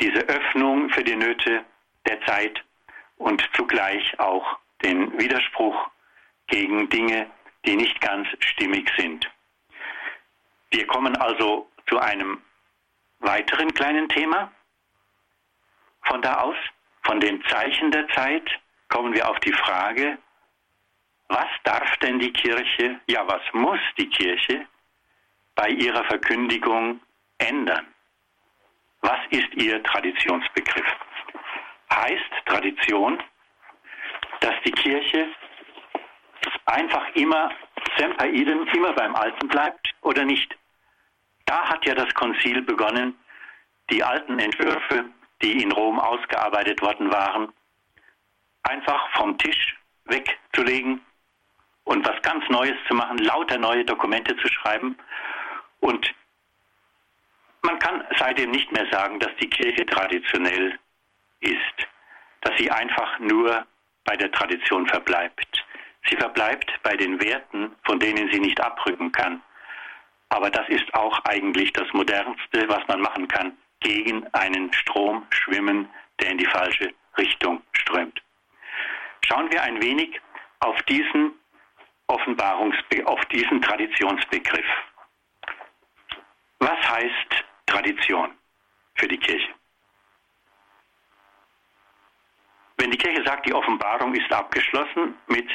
[0.00, 1.64] diese Öffnung für die Nöte
[2.06, 2.62] der Zeit
[3.16, 5.88] und zugleich auch den Widerspruch
[6.48, 7.30] gegen Dinge,
[7.64, 9.30] die nicht ganz stimmig sind.
[10.70, 12.42] Wir kommen also zu einem
[13.20, 14.50] weiteren kleinen Thema.
[16.04, 16.56] Von da aus,
[17.02, 18.48] von den Zeichen der Zeit,
[18.88, 20.18] kommen wir auf die Frage,
[21.28, 24.66] was darf denn die Kirche, ja was muss die Kirche
[25.54, 27.00] bei ihrer Verkündigung
[27.38, 27.86] ändern?
[29.00, 30.86] Was ist ihr Traditionsbegriff?
[31.92, 33.22] Heißt Tradition,
[34.40, 35.28] dass die Kirche
[36.66, 37.50] einfach immer
[37.96, 40.56] semper idem, immer beim Alten bleibt oder nicht?
[41.46, 43.18] Da hat ja das Konzil begonnen,
[43.90, 45.04] die alten Entwürfe,
[45.42, 47.52] die in Rom ausgearbeitet worden waren,
[48.62, 51.00] einfach vom Tisch wegzulegen
[51.84, 54.96] und was ganz Neues zu machen, lauter neue Dokumente zu schreiben.
[55.80, 56.14] Und
[57.62, 60.78] man kann seitdem nicht mehr sagen, dass die Kirche traditionell
[61.40, 61.88] ist,
[62.40, 63.66] dass sie einfach nur
[64.04, 65.64] bei der Tradition verbleibt.
[66.08, 69.42] Sie verbleibt bei den Werten, von denen sie nicht abrücken kann.
[70.28, 75.88] Aber das ist auch eigentlich das Modernste, was man machen kann, gegen einen Strom schwimmen,
[76.18, 78.20] der in die falsche Richtung strömt.
[79.26, 80.20] Schauen wir ein wenig
[80.60, 81.32] auf diesen
[82.06, 84.66] Offenbarungsbe auf diesen Traditionsbegriff.
[86.58, 88.30] Was heißt Tradition
[88.94, 89.54] für die Kirche?
[92.76, 95.48] Wenn die Kirche sagt, die Offenbarung ist abgeschlossen mit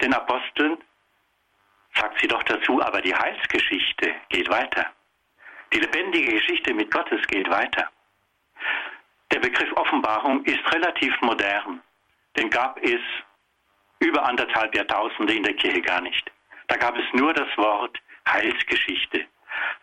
[0.00, 0.78] den Aposteln,
[1.94, 4.92] sagt sie doch dazu, aber die Heilsgeschichte geht weiter.
[5.72, 7.90] Die lebendige Geschichte mit Gottes geht weiter.
[9.32, 11.82] Der Begriff Offenbarung ist relativ modern.
[12.36, 13.00] Den gab es
[13.98, 16.30] über anderthalb Jahrtausende in der Kirche gar nicht.
[16.68, 17.98] Da gab es nur das Wort
[18.28, 19.26] Heilsgeschichte,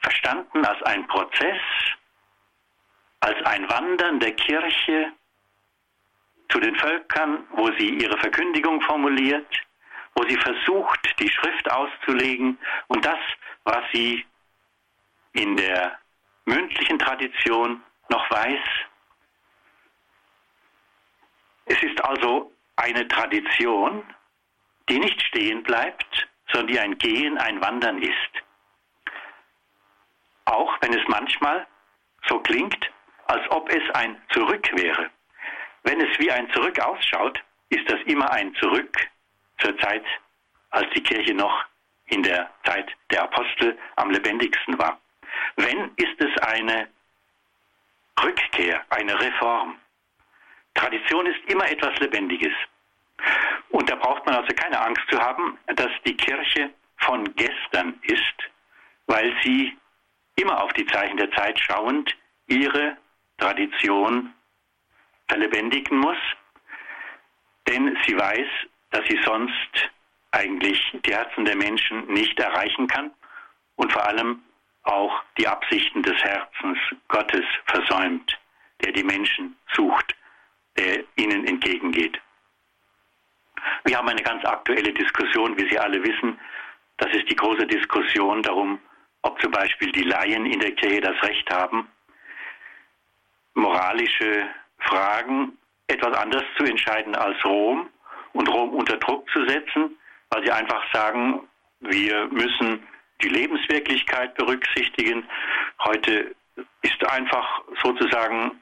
[0.02, 1.62] verstanden als ein Prozess,
[3.22, 5.13] als ein Wandern der Kirche
[6.50, 9.48] zu den Völkern, wo sie ihre Verkündigung formuliert,
[10.15, 13.19] wo sie versucht, die Schrift auszulegen und das,
[13.63, 14.26] was sie
[15.34, 15.98] in der
[16.46, 18.60] mündlichen Tradition noch weiß.
[21.65, 24.04] Es ist also eine Tradition,
[24.89, 28.43] die nicht stehen bleibt, sondern die ein Gehen, ein Wandern ist.
[30.46, 31.65] Auch wenn es manchmal
[32.28, 32.91] so klingt,
[33.26, 35.10] als ob es ein Zurück wäre.
[35.84, 38.96] Wenn es wie ein Zurück ausschaut, ist das immer ein Zurück
[39.60, 40.06] zur Zeit,
[40.69, 41.65] als die Kirche noch
[42.08, 45.00] in der Zeit der Apostel am lebendigsten war.
[45.56, 46.88] Wenn ist es eine
[48.22, 49.76] Rückkehr, eine Reform.
[50.74, 52.54] Tradition ist immer etwas Lebendiges.
[53.70, 58.36] Und da braucht man also keine Angst zu haben, dass die Kirche von gestern ist,
[59.08, 59.78] weil sie
[60.36, 62.16] immer auf die Zeichen der Zeit schauend
[62.48, 62.98] ihre
[63.38, 64.34] Tradition
[65.28, 66.18] verlebendigen muss,
[67.68, 68.48] denn sie weiß,
[68.91, 69.89] dass sie sonst
[70.32, 73.12] eigentlich die Herzen der Menschen nicht erreichen kann
[73.76, 74.44] und vor allem
[74.84, 76.78] auch die Absichten des Herzens
[77.08, 78.38] Gottes versäumt,
[78.84, 80.16] der die Menschen sucht,
[80.78, 82.20] der ihnen entgegengeht.
[83.86, 86.40] Wir haben eine ganz aktuelle Diskussion, wie Sie alle wissen.
[86.98, 88.80] Das ist die große Diskussion darum,
[89.22, 91.88] ob zum Beispiel die Laien in der Kirche das Recht haben,
[93.54, 94.48] moralische
[94.80, 95.58] Fragen
[95.88, 97.90] etwas anders zu entscheiden als Rom
[98.34, 99.98] und Rom unter Druck zu setzen,
[100.30, 101.48] weil sie einfach sagen,
[101.80, 102.86] wir müssen
[103.22, 105.28] die Lebenswirklichkeit berücksichtigen.
[105.84, 106.36] Heute
[106.82, 108.59] ist einfach sozusagen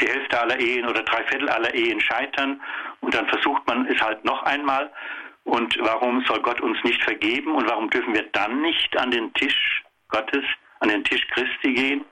[0.00, 2.60] die Hälfte aller Ehen oder drei Viertel aller Ehen scheitern
[3.00, 4.90] und dann versucht man es halt noch einmal.
[5.44, 9.32] Und warum soll Gott uns nicht vergeben und warum dürfen wir dann nicht an den
[9.34, 10.44] Tisch Gottes,
[10.80, 12.04] an den Tisch Christi gehen,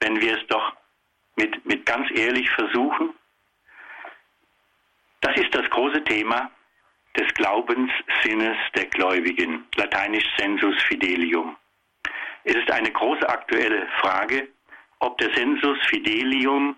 [0.00, 0.72] wenn wir es doch
[1.36, 3.14] mit, mit ganz ehrlich versuchen?
[5.20, 6.50] Das ist das große Thema
[7.16, 11.56] des Glaubenssinnes der Gläubigen, lateinisch sensus fidelium.
[12.44, 14.48] Es ist eine große aktuelle Frage,
[15.00, 16.76] ob der sensus fidelium,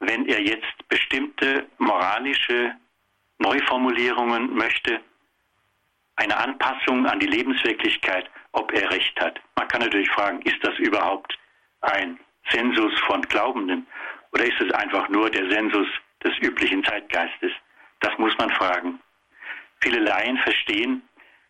[0.00, 2.74] wenn er jetzt bestimmte moralische
[3.38, 5.00] Neuformulierungen möchte,
[6.16, 9.40] eine Anpassung an die Lebenswirklichkeit, ob er recht hat.
[9.56, 11.38] Man kann natürlich fragen, ist das überhaupt
[11.82, 12.18] ein
[12.50, 13.86] Sensus von Glaubenden
[14.32, 15.86] oder ist es einfach nur der Sensus
[16.24, 17.52] des üblichen Zeitgeistes?
[18.00, 19.00] Das muss man fragen.
[19.80, 21.08] Viele Laien verstehen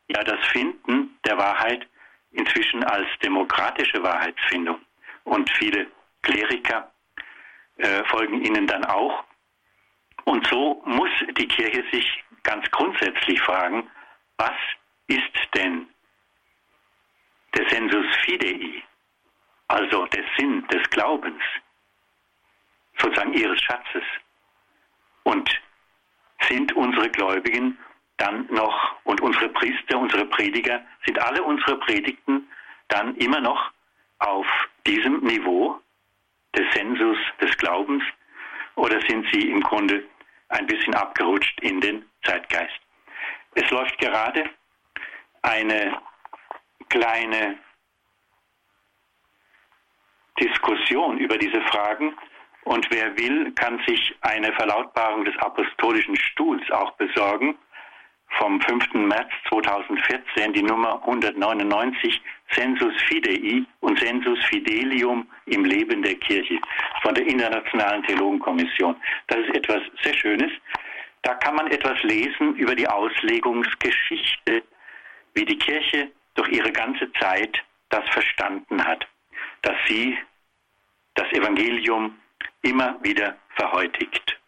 [0.09, 1.87] ja das Finden der Wahrheit
[2.33, 4.81] inzwischen als demokratische Wahrheitsfindung.
[5.24, 5.87] Und viele
[6.22, 6.93] Kleriker
[7.76, 9.24] äh, folgen ihnen dann auch.
[10.24, 13.91] Und so muss die Kirche sich ganz grundsätzlich fragen,
[14.37, 14.57] was
[15.07, 15.89] ist denn
[17.55, 18.83] der Sensus Fidei,
[19.68, 21.43] also der Sinn des Glaubens,
[22.99, 24.03] sozusagen ihres Schatzes?
[25.24, 25.51] Und
[26.49, 27.79] sind unsere Gläubigen
[28.19, 32.49] dann noch, und unsere Priester, unsere Prediger, sind alle unsere Predigten
[32.89, 33.71] dann immer noch
[34.19, 34.47] auf
[34.87, 35.81] diesem Niveau
[36.55, 38.03] des Sensus des Glaubens
[38.75, 40.05] oder sind sie im Grunde
[40.49, 42.81] ein bisschen abgerutscht in den Zeitgeist?
[43.55, 44.51] Es läuft gerade
[45.43, 46.01] eine
[46.89, 47.59] kleine
[50.41, 52.16] Diskussion über diese Fragen
[52.64, 57.57] und wer will, kann sich eine Verlautbarung des Apostolischen Stuhls auch besorgen
[58.39, 58.95] vom 5.
[58.95, 62.20] März 2014, die Nummer 199,
[62.51, 66.59] Sensus Fidei und Sensus Fidelium im Leben der Kirche
[67.03, 68.97] von der Internationalen Theologenkommission.
[69.29, 70.53] Das ist etwas sehr Schönes.
[71.22, 74.62] Da kann man etwas lesen über die Auslegungsgeschichte,
[75.35, 77.59] wie die Kirche durch ihre ganze Zeit
[77.91, 79.07] das verstanden hat,
[79.62, 80.16] dass sie
[81.14, 82.16] das Evangelium
[82.62, 84.39] immer wieder verhäutigt.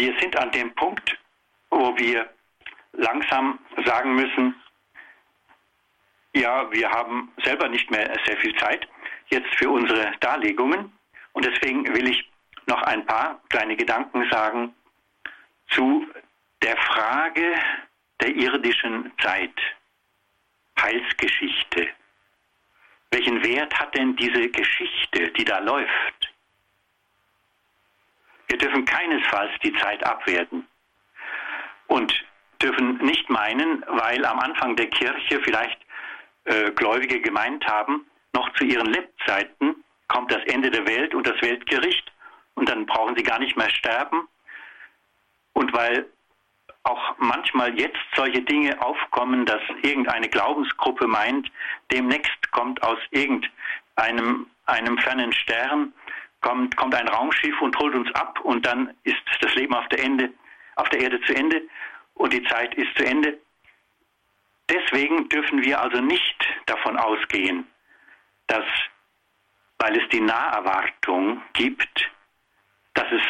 [0.00, 1.18] Wir sind an dem Punkt,
[1.68, 2.26] wo wir
[2.92, 4.54] langsam sagen müssen,
[6.32, 8.88] ja, wir haben selber nicht mehr sehr viel Zeit
[9.28, 10.90] jetzt für unsere Darlegungen
[11.34, 12.26] und deswegen will ich
[12.64, 14.74] noch ein paar kleine Gedanken sagen
[15.68, 16.08] zu
[16.62, 17.52] der Frage
[18.22, 19.60] der irdischen Zeit,
[20.80, 21.88] Heilsgeschichte.
[23.10, 26.19] Welchen Wert hat denn diese Geschichte, die da läuft?
[28.50, 30.66] Wir dürfen keinesfalls die Zeit abwerten
[31.86, 32.12] und
[32.60, 35.78] dürfen nicht meinen, weil am Anfang der Kirche vielleicht
[36.46, 41.40] äh, Gläubige gemeint haben, noch zu ihren Lebzeiten kommt das Ende der Welt und das
[41.40, 42.10] Weltgericht
[42.54, 44.26] und dann brauchen sie gar nicht mehr sterben.
[45.52, 46.06] Und weil
[46.82, 51.48] auch manchmal jetzt solche Dinge aufkommen, dass irgendeine Glaubensgruppe meint,
[51.92, 55.92] demnächst kommt aus irgendeinem einem fernen Stern
[56.40, 60.02] kommt, kommt ein Raumschiff und holt uns ab und dann ist das Leben auf der,
[60.02, 60.30] Ende,
[60.76, 61.62] auf der Erde zu Ende
[62.14, 63.38] und die Zeit ist zu Ende.
[64.68, 67.66] Deswegen dürfen wir also nicht davon ausgehen,
[68.46, 68.64] dass,
[69.78, 72.10] weil es die Naherwartung gibt,
[72.94, 73.22] dass es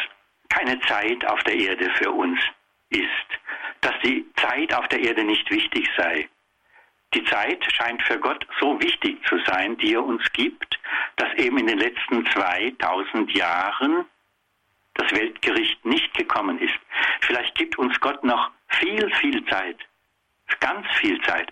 [0.49, 2.39] keine Zeit auf der Erde für uns
[2.89, 3.07] ist,
[3.81, 6.29] dass die Zeit auf der Erde nicht wichtig sei.
[7.13, 10.79] Die Zeit scheint für Gott so wichtig zu sein, die er uns gibt,
[11.17, 14.05] dass eben in den letzten 2000 Jahren
[14.93, 16.77] das Weltgericht nicht gekommen ist.
[17.21, 19.77] Vielleicht gibt uns Gott noch viel, viel Zeit,
[20.59, 21.51] ganz viel Zeit.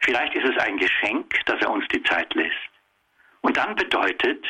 [0.00, 2.56] Vielleicht ist es ein Geschenk, dass er uns die Zeit lässt.
[3.40, 4.44] Und dann bedeutet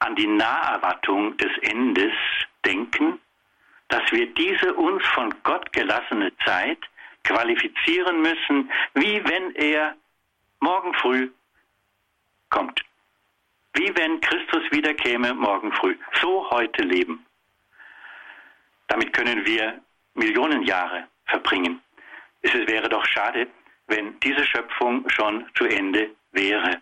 [0.00, 2.12] an die Naherwartung des Endes
[2.64, 3.20] denken,
[3.88, 6.78] dass wir diese uns von Gott gelassene Zeit
[7.26, 9.94] qualifizieren müssen, wie wenn er
[10.60, 11.30] morgen früh
[12.50, 12.82] kommt.
[13.74, 15.96] Wie wenn Christus wiederkäme morgen früh.
[16.20, 17.26] So heute leben.
[18.88, 19.80] Damit können wir
[20.14, 21.82] Millionen Jahre verbringen.
[22.42, 23.48] Es wäre doch schade,
[23.88, 26.80] wenn diese Schöpfung schon zu Ende wäre.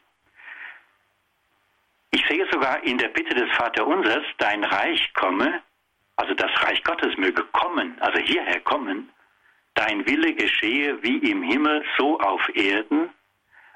[2.11, 5.63] Ich sehe sogar in der Bitte des Vaterunsers, dein Reich komme,
[6.17, 9.11] also das Reich Gottes möge kommen, also hierher kommen,
[9.75, 13.11] dein Wille geschehe wie im Himmel, so auf Erden,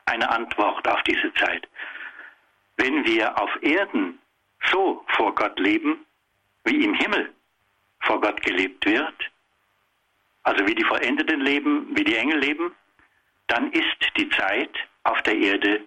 [0.07, 1.69] eine Antwort auf diese Zeit.
[2.77, 4.19] Wenn wir auf Erden
[4.71, 6.07] so vor Gott leben,
[6.65, 7.33] wie im Himmel
[8.01, 9.31] vor Gott gelebt wird,
[10.45, 12.75] also wie die Vollendeten leben, wie die Engel leben,
[13.49, 14.71] dann ist die Zeit
[15.05, 15.85] auf der Erde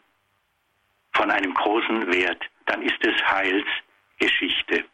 [1.13, 2.43] von einem großen Wert.
[2.65, 4.85] Dann ist es Heilsgeschichte.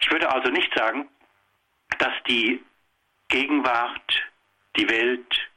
[0.00, 1.08] Ich würde also nicht sagen,
[1.98, 2.62] dass die
[3.28, 4.22] Gegenwart,
[4.76, 5.48] die Welt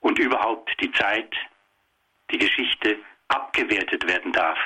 [0.00, 1.34] und überhaupt die Zeit,
[2.30, 2.98] die Geschichte
[3.28, 4.58] abgewertet werden darf.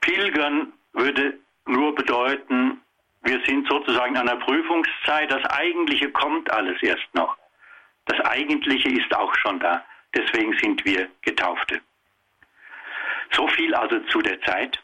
[0.00, 2.80] Pilgern würde nur bedeuten,
[3.22, 7.36] wir sind sozusagen an der Prüfungszeit, das Eigentliche kommt alles erst noch.
[8.06, 9.84] Das Eigentliche ist auch schon da.
[10.14, 11.80] Deswegen sind wir Getaufte.
[13.32, 14.82] So viel also zu der Zeit.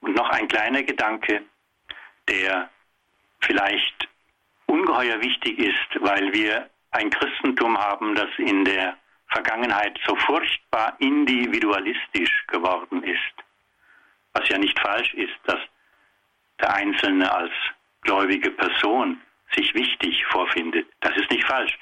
[0.00, 1.42] Und noch ein kleiner Gedanke,
[2.28, 2.68] der
[3.40, 4.08] vielleicht
[4.66, 8.96] ungeheuer wichtig ist, weil wir ein Christentum haben, das in der
[9.28, 13.34] Vergangenheit so furchtbar individualistisch geworden ist.
[14.32, 15.58] Was ja nicht falsch ist, dass
[16.60, 17.52] der Einzelne als
[18.02, 19.20] gläubige Person
[19.54, 20.86] sich wichtig vorfindet.
[21.00, 21.78] Das ist nicht falsch.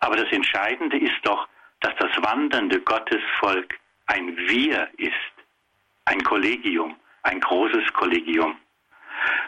[0.00, 1.48] Aber das Entscheidende ist doch,
[1.80, 5.12] dass das wandernde Gottesvolk ein Wir ist,
[6.06, 8.56] ein Kollegium, ein großes Kollegium.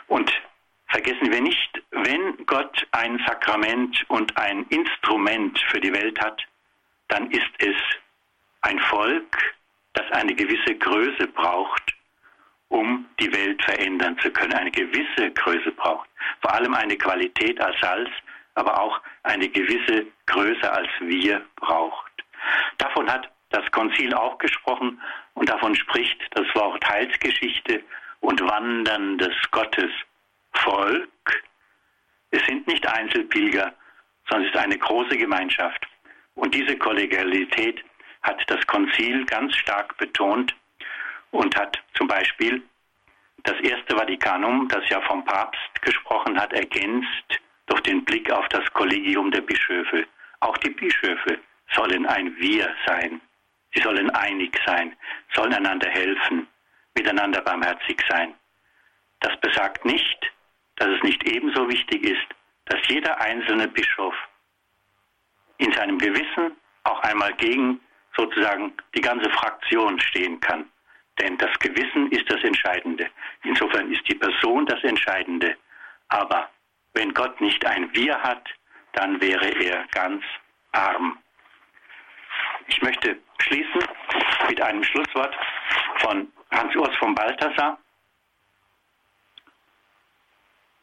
[0.09, 0.31] Und
[0.91, 6.43] vergessen wir nicht, wenn Gott ein Sakrament und ein Instrument für die Welt hat,
[7.09, 7.77] dann ist es
[8.63, 9.55] ein Volk,
[9.95, 11.95] das eine gewisse Größe braucht,
[12.69, 14.53] um die Welt verändern zu können.
[14.53, 16.09] Eine gewisse Größe braucht.
[16.41, 18.11] Vor allem eine Qualität als Salz,
[18.55, 22.11] aber auch eine gewisse Größe als wir braucht.
[22.79, 25.01] Davon hat das Konzil auch gesprochen
[25.35, 27.83] und davon spricht das Wort Heilsgeschichte
[28.21, 29.91] und wanderndes Gottes
[30.53, 31.45] Volk.
[32.31, 33.73] Es sind nicht Einzelpilger,
[34.29, 35.87] sondern es ist eine große Gemeinschaft.
[36.35, 37.85] Und diese Kollegialität
[38.23, 40.55] hat das Konzil ganz stark betont
[41.31, 42.63] und hat zum Beispiel
[43.45, 48.71] das erste Vatikanum, das ja vom Papst gesprochen hat, ergänzt durch den Blick auf das
[48.73, 50.07] Kollegium der Bischöfe.
[50.41, 51.39] Auch die Bischöfe
[51.75, 53.21] sollen ein Wir sein.
[53.75, 54.97] Sie sollen einig sein,
[55.35, 56.49] sollen einander helfen,
[56.95, 58.35] miteinander barmherzig sein.
[59.21, 60.33] Das besagt nicht,
[60.81, 62.27] dass es nicht ebenso wichtig ist,
[62.65, 64.15] dass jeder einzelne Bischof
[65.59, 67.81] in seinem Gewissen auch einmal gegen
[68.17, 70.65] sozusagen die ganze Fraktion stehen kann.
[71.21, 73.11] Denn das Gewissen ist das Entscheidende.
[73.45, 75.55] Insofern ist die Person das Entscheidende.
[76.09, 76.49] Aber
[76.95, 78.49] wenn Gott nicht ein Wir hat,
[78.93, 80.25] dann wäre er ganz
[80.73, 81.19] arm.
[82.69, 83.83] Ich möchte schließen
[84.49, 85.37] mit einem Schlusswort
[85.97, 87.79] von Hans-Urs von Balthasar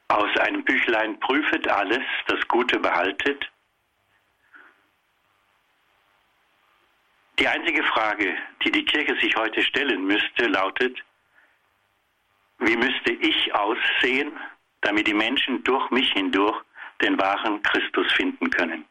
[0.09, 3.51] aus einem Büchlein Prüfet alles, das Gute behaltet.
[7.37, 8.33] Die einzige Frage,
[8.63, 11.03] die die Kirche sich heute stellen müsste, lautet,
[12.59, 14.31] wie müsste ich aussehen,
[14.81, 16.59] damit die Menschen durch mich hindurch
[17.01, 18.85] den wahren Christus finden können?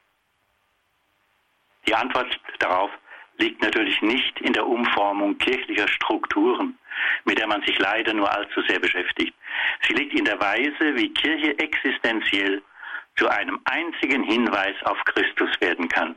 [1.88, 2.90] Die Antwort darauf
[3.39, 6.78] liegt natürlich nicht in der Umformung kirchlicher Strukturen,
[7.24, 9.34] mit der man sich leider nur allzu sehr beschäftigt.
[9.87, 12.62] Sie liegt in der Weise, wie Kirche existenziell
[13.16, 16.16] zu einem einzigen Hinweis auf Christus werden kann,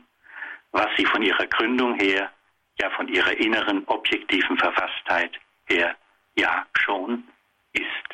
[0.72, 2.30] was sie von ihrer Gründung her,
[2.80, 5.96] ja von ihrer inneren objektiven Verfasstheit her,
[6.36, 7.24] ja schon
[7.72, 8.10] ist.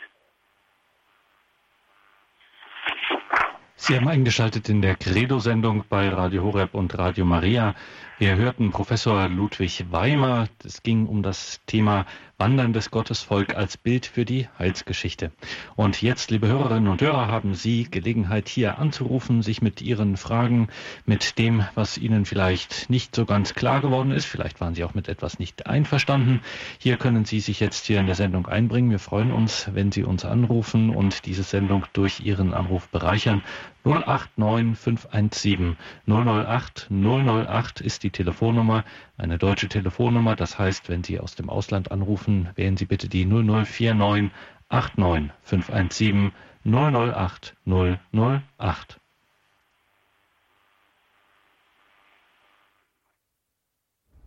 [3.79, 7.74] Sie haben eingeschaltet in der Credo-Sendung bei Radio Horeb und Radio Maria.
[8.18, 10.49] Wir hörten Professor Ludwig Weimer.
[10.64, 12.07] Es ging um das Thema
[12.39, 15.33] Wanderndes Gottesvolk als Bild für die Heilsgeschichte.
[15.74, 20.68] Und jetzt, liebe Hörerinnen und Hörer, haben Sie Gelegenheit, hier anzurufen, sich mit Ihren Fragen,
[21.07, 24.27] mit dem, was Ihnen vielleicht nicht so ganz klar geworden ist.
[24.27, 26.41] Vielleicht waren Sie auch mit etwas nicht einverstanden.
[26.79, 28.91] Hier können Sie sich jetzt hier in der Sendung einbringen.
[28.91, 33.43] Wir freuen uns, wenn Sie uns anrufen und diese Sendung durch Ihren Anruf bereichern.
[33.87, 35.76] 089517
[36.07, 38.84] 008 008 ist die Telefonnummer,
[39.16, 40.34] eine deutsche Telefonnummer.
[40.34, 44.32] Das heißt, wenn Sie aus dem Ausland anrufen, wählen Sie bitte die 0049
[44.68, 46.32] 89 517
[46.64, 49.01] 008 008.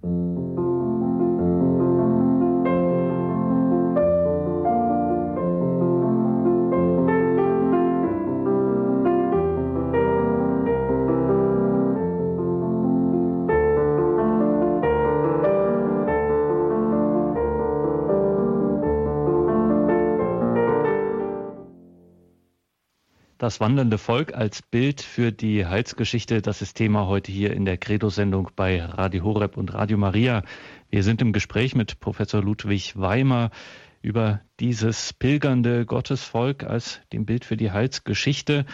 [0.02, 0.39] thank you
[23.40, 27.78] Das wandernde Volk als Bild für die Heilsgeschichte, das ist Thema heute hier in der
[27.78, 30.44] Credo-Sendung bei Radio Horeb und Radio Maria.
[30.90, 33.52] Wir sind im Gespräch mit Professor Ludwig Weimer
[34.02, 38.66] über dieses pilgernde Gottesvolk als dem Bild für die Heilsgeschichte.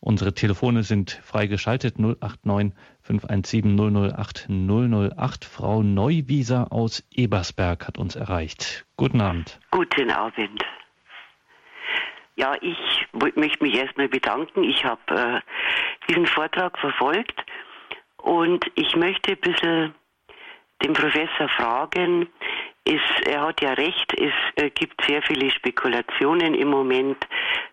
[0.00, 5.44] Unsere Telefone sind freigeschaltet 089 517 008 008.
[5.44, 8.84] Frau Neuwieser aus Ebersberg hat uns erreicht.
[8.96, 9.60] Guten Abend.
[9.70, 10.64] Guten Abend.
[12.38, 14.62] Ja, ich möchte mich erstmal bedanken.
[14.62, 15.40] Ich habe äh,
[16.08, 17.34] diesen Vortrag verfolgt
[18.18, 19.94] und ich möchte ein bisschen
[20.80, 22.28] den Professor fragen.
[22.84, 27.26] Es, er hat ja recht, es äh, gibt sehr viele Spekulationen im Moment.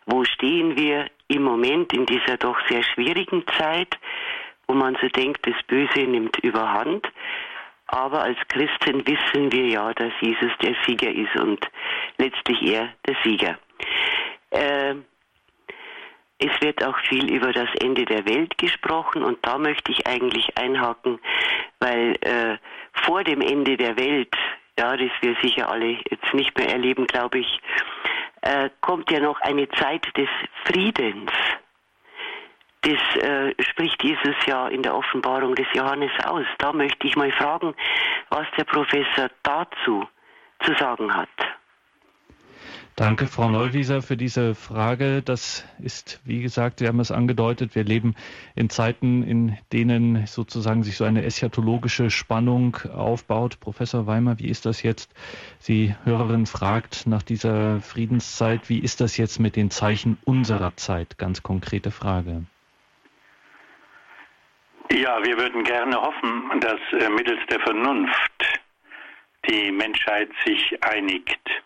[0.07, 3.99] Wo stehen wir im Moment in dieser doch sehr schwierigen Zeit,
[4.65, 7.07] wo man so denkt, das Böse nimmt überhand?
[7.85, 11.69] Aber als Christen wissen wir ja, dass Jesus der Sieger ist und
[12.17, 13.59] letztlich er der Sieger.
[14.55, 14.95] Äh,
[16.37, 20.57] es wird auch viel über das Ende der Welt gesprochen und da möchte ich eigentlich
[20.57, 21.19] einhaken,
[21.79, 22.57] weil äh,
[23.05, 24.35] vor dem Ende der Welt,
[24.77, 27.59] ja, das wir sicher alle jetzt nicht mehr erleben, glaube ich,
[28.41, 30.29] äh, kommt ja noch eine Zeit des
[30.65, 31.31] Friedens.
[32.81, 36.45] Das äh, spricht Jesus ja in der Offenbarung des Johannes aus.
[36.59, 37.73] Da möchte ich mal fragen,
[38.29, 40.07] was der Professor dazu
[40.59, 41.29] zu sagen hat.
[42.97, 45.21] Danke, Frau Neuwieser, für diese Frage.
[45.21, 48.15] Das ist, wie gesagt, Sie haben es angedeutet, wir leben
[48.55, 53.59] in Zeiten, in denen sozusagen sich so eine eschatologische Spannung aufbaut.
[53.59, 55.13] Professor Weimer, wie ist das jetzt?
[55.59, 61.17] Sie Hörerin fragt nach dieser Friedenszeit, wie ist das jetzt mit den Zeichen unserer Zeit?
[61.17, 62.45] Ganz konkrete Frage.
[64.93, 68.61] Ja, wir würden gerne hoffen, dass äh, mittels der Vernunft
[69.49, 71.64] die Menschheit sich einigt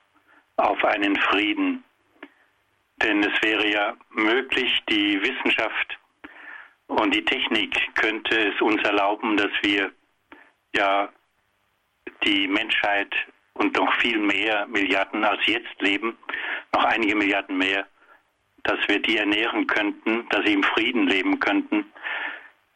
[0.60, 1.84] auf einen Frieden.
[3.02, 5.98] Denn es wäre ja möglich, die Wissenschaft
[6.88, 9.92] und die Technik könnte es uns erlauben, dass wir
[10.76, 11.10] ja
[12.24, 13.14] die Menschheit
[13.54, 16.18] und noch viel mehr Milliarden als jetzt leben,
[16.74, 17.88] noch einige Milliarden mehr,
[18.64, 21.86] dass wir die ernähren könnten, dass sie im Frieden leben könnten,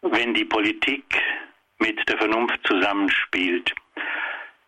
[0.02, 1.04] wenn die Politik
[1.80, 3.74] mit der Vernunft zusammenspielt.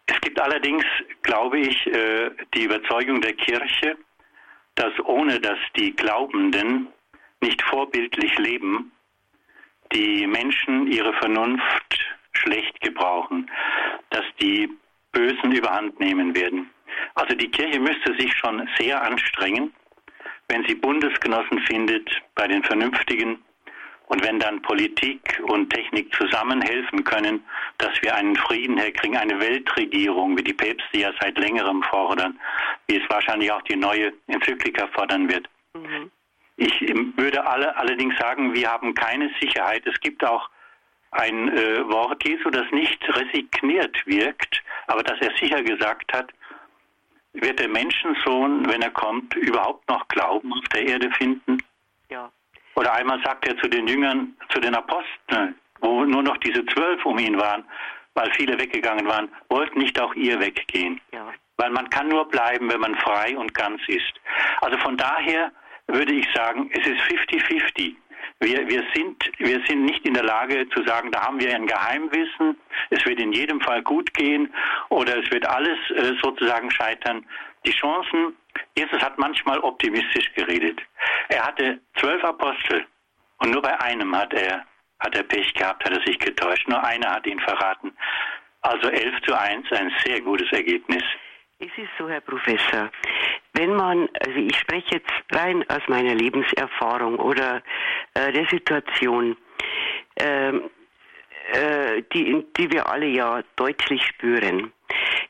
[0.08, 0.86] Es gibt allerdings,
[1.24, 3.97] glaube ich, äh, die Überzeugung der Kirche,
[4.76, 6.88] dass ohne dass die Glaubenden
[7.41, 8.91] nicht vorbildlich leben,
[9.93, 11.99] die Menschen ihre Vernunft
[12.34, 13.49] schlecht gebrauchen,
[14.10, 14.70] dass die
[15.12, 16.70] Bösen überhand nehmen werden.
[17.16, 19.74] Also die Kirche müsste sich schon sehr anstrengen,
[20.49, 23.43] wenn sie Bundesgenossen findet bei den Vernünftigen,
[24.08, 27.43] und wenn dann Politik und Technik zusammenhelfen können,
[27.78, 32.39] dass wir einen Frieden herkriegen, eine Weltregierung, wie die Päpste ja seit längerem fordern,
[32.88, 35.47] wie es wahrscheinlich auch die neue Enzyklika fordern wird.
[35.74, 36.12] Mhm.
[36.58, 36.80] Ich
[37.18, 39.86] würde alle, allerdings sagen, wir haben keine Sicherheit.
[39.86, 40.49] Es gibt auch
[41.12, 46.32] ein äh, Wort Jesu, das nicht resigniert wirkt, aber das er sicher gesagt hat,
[47.34, 51.58] wird der Menschensohn, wenn er kommt, überhaupt noch Glauben auf der Erde finden?
[52.10, 52.32] Ja.
[52.76, 57.06] Oder einmal sagt er zu den Jüngern, zu den Aposteln, wo nur noch diese zwölf
[57.06, 57.64] um ihn waren,
[58.14, 61.00] weil viele weggegangen waren, wollt nicht auch ihr weggehen.
[61.12, 61.34] Ja.
[61.58, 64.14] Weil man kann nur bleiben, wenn man frei und ganz ist.
[64.62, 65.52] Also von daher
[65.88, 67.96] würde ich sagen, es ist 50-50.
[68.40, 71.68] Wir, wir, sind, wir sind nicht in der Lage zu sagen, da haben wir ein
[71.68, 72.58] Geheimwissen,
[72.90, 74.54] es wird in jedem Fall gut gehen
[74.90, 77.26] oder es wird alles äh, sozusagen scheitern.
[77.66, 78.36] Die Chancen
[78.76, 80.80] Jesus hat manchmal optimistisch geredet.
[81.30, 82.86] Er hatte zwölf Apostel
[83.38, 84.66] und nur bei einem hat er,
[84.99, 86.68] hat er Pech gehabt, hat er sich getäuscht.
[86.68, 87.95] Nur einer hat ihn verraten.
[88.62, 91.03] Also elf zu eins, ein sehr gutes Ergebnis.
[91.60, 92.89] Es ist so, Herr Professor,
[93.53, 97.62] wenn man, also ich spreche jetzt rein aus meiner Lebenserfahrung oder
[98.14, 99.38] äh, der Situation,
[100.18, 100.70] ähm,
[101.53, 104.74] äh, die, die wir alle ja deutlich spüren.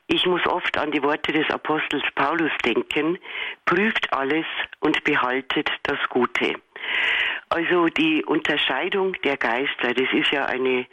[0.08, 3.18] Ich muss oft an die Worte des Apostels Paulus denken,
[3.64, 4.46] prüft alles
[4.78, 6.54] und behaltet das Gute.
[7.48, 10.86] Also die Unterscheidung der Geister, das ist ja eine,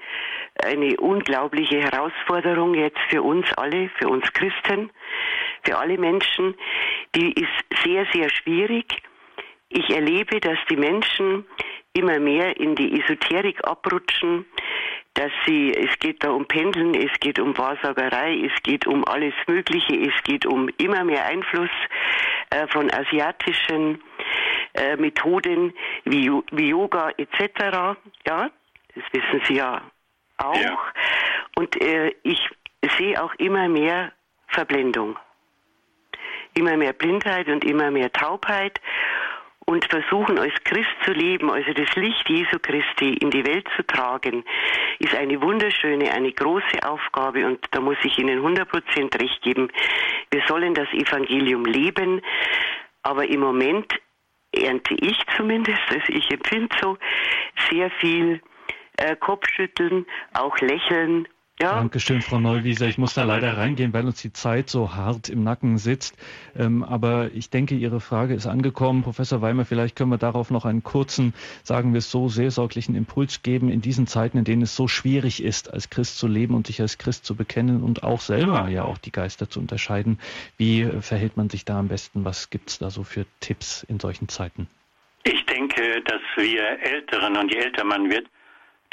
[0.64, 4.89] eine unglaubliche Herausforderung jetzt für uns alle, für uns Christen,
[5.64, 6.55] für alle Menschen.
[7.16, 9.01] Die ist sehr, sehr schwierig.
[9.70, 11.45] Ich erlebe, dass die Menschen
[11.93, 14.45] immer mehr in die Esoterik abrutschen,
[15.13, 19.33] dass sie, es geht da um Pendeln, es geht um Wahrsagerei, es geht um alles
[19.47, 21.69] Mögliche, es geht um immer mehr Einfluss
[22.49, 24.01] äh, von asiatischen
[24.73, 25.73] äh, Methoden
[26.05, 27.95] wie, wie Yoga etc.
[28.25, 28.49] Ja,
[28.95, 29.81] das wissen Sie ja
[30.37, 30.55] auch.
[30.55, 30.77] Ja.
[31.55, 32.39] Und äh, ich
[32.97, 34.11] sehe auch immer mehr
[34.47, 35.17] Verblendung,
[36.55, 38.81] immer mehr Blindheit und immer mehr Taubheit.
[39.66, 43.86] Und versuchen als Christ zu leben, also das Licht Jesu Christi in die Welt zu
[43.86, 44.43] tragen,
[44.99, 49.70] ist eine wunderschöne, eine große Aufgabe und da muss ich Ihnen 100% recht geben.
[50.32, 52.22] Wir sollen das Evangelium leben,
[53.03, 53.93] aber im Moment
[54.51, 56.97] ernte ich zumindest, also ich empfinde so,
[57.70, 58.41] sehr viel
[58.97, 61.28] äh, Kopfschütteln, auch Lächeln
[61.60, 61.76] ja.
[61.76, 62.88] Dankeschön, Frau Neuwieser.
[62.88, 66.18] Ich muss da leider reingehen, weil uns die Zeit so hart im Nacken sitzt.
[66.58, 69.04] Ähm, aber ich denke, Ihre Frage ist angekommen.
[69.04, 71.34] Professor Weimer, vielleicht können wir darauf noch einen kurzen,
[71.64, 75.43] sagen wir es so, seelsorglichen Impuls geben in diesen Zeiten, in denen es so schwierig
[75.43, 78.84] ist, als Christ zu leben und sich als Christ zu bekennen und auch selber ja
[78.84, 80.20] auch die Geister zu unterscheiden.
[80.58, 82.26] Wie verhält man sich da am besten?
[82.26, 84.68] Was gibt es da so für Tipps in solchen Zeiten?
[85.24, 88.28] Ich denke, dass wir Älteren und je älter man wird,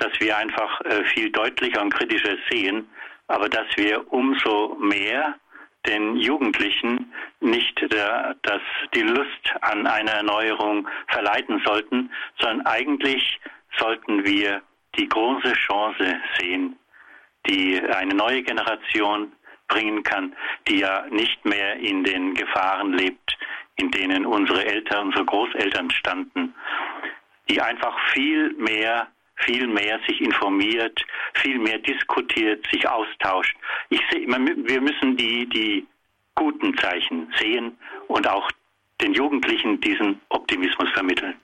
[0.01, 2.89] dass wir einfach äh, viel deutlicher und kritischer sehen,
[3.29, 5.35] aber dass wir umso mehr
[5.87, 8.61] den Jugendlichen nicht der, dass
[8.95, 13.41] die Lust an einer Erneuerung verleiten sollten, sondern eigentlich
[13.79, 14.63] sollten wir
[14.97, 16.77] die große Chance sehen,
[17.47, 19.33] die eine neue Generation
[19.69, 20.35] bringen kann,
[20.69, 23.39] die ja nicht mehr in den Gefahren lebt,
[23.77, 26.55] in denen unsere Eltern, unsere Großeltern standen,
[27.49, 29.09] die einfach viel mehr
[29.45, 33.57] viel mehr sich informiert, viel mehr diskutiert, sich austauscht.
[33.89, 35.87] Ich sehe, wir müssen die, die
[36.35, 37.77] guten Zeichen sehen
[38.09, 38.51] und auch
[39.01, 41.35] den Jugendlichen diesen Optimismus vermitteln.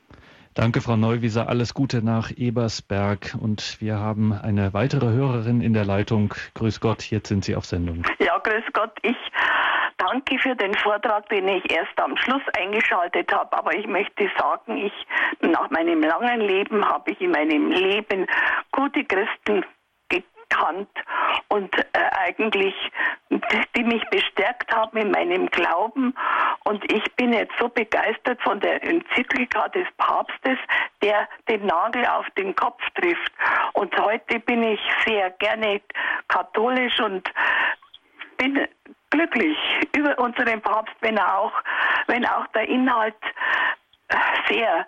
[0.54, 1.50] Danke, Frau Neuwieser.
[1.50, 3.36] Alles Gute nach Ebersberg.
[3.38, 6.32] Und wir haben eine weitere Hörerin in der Leitung.
[6.54, 8.04] Grüß Gott, jetzt sind Sie auf Sendung.
[8.18, 8.92] Ja, grüß Gott.
[9.02, 9.16] Ich
[9.98, 13.56] danke für den Vortrag, den ich erst am Schluss eingeschaltet habe.
[13.56, 14.92] Aber ich möchte sagen, ich
[15.40, 18.26] nach meinem langen Leben habe ich in meinem Leben
[18.72, 19.64] gute Christen
[20.08, 20.88] gekannt
[21.48, 22.74] und äh, eigentlich
[23.76, 26.14] die mich bestärkt haben in meinem Glauben
[26.64, 30.58] und ich bin jetzt so begeistert von der Enzyklika des Papstes,
[31.02, 33.32] der den Nagel auf den Kopf trifft
[33.72, 35.80] und heute bin ich sehr gerne
[36.28, 37.28] katholisch und
[38.36, 38.66] bin
[39.10, 39.56] glücklich
[39.96, 41.52] über unseren Papst, wenn er auch,
[42.06, 43.14] wenn auch der Inhalt
[44.08, 44.16] äh,
[44.48, 44.86] sehr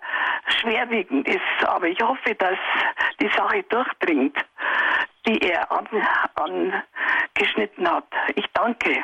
[0.61, 1.67] schwerwiegend ist.
[1.67, 2.57] Aber ich hoffe, dass
[3.21, 4.37] die Sache durchdringt,
[5.25, 5.67] die er
[6.35, 8.07] angeschnitten an hat.
[8.35, 9.03] Ich danke.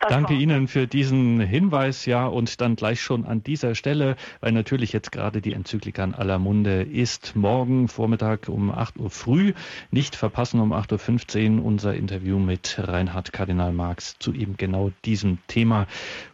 [0.00, 4.52] Das Danke Ihnen für diesen Hinweis, ja, und dann gleich schon an dieser Stelle, weil
[4.52, 7.36] natürlich jetzt gerade die Enzyklika in aller Munde ist.
[7.36, 9.54] Morgen Vormittag um 8 Uhr früh,
[9.90, 15.38] nicht verpassen um 8.15 Uhr unser Interview mit Reinhard Kardinal Marx zu eben genau diesem
[15.46, 15.86] Thema.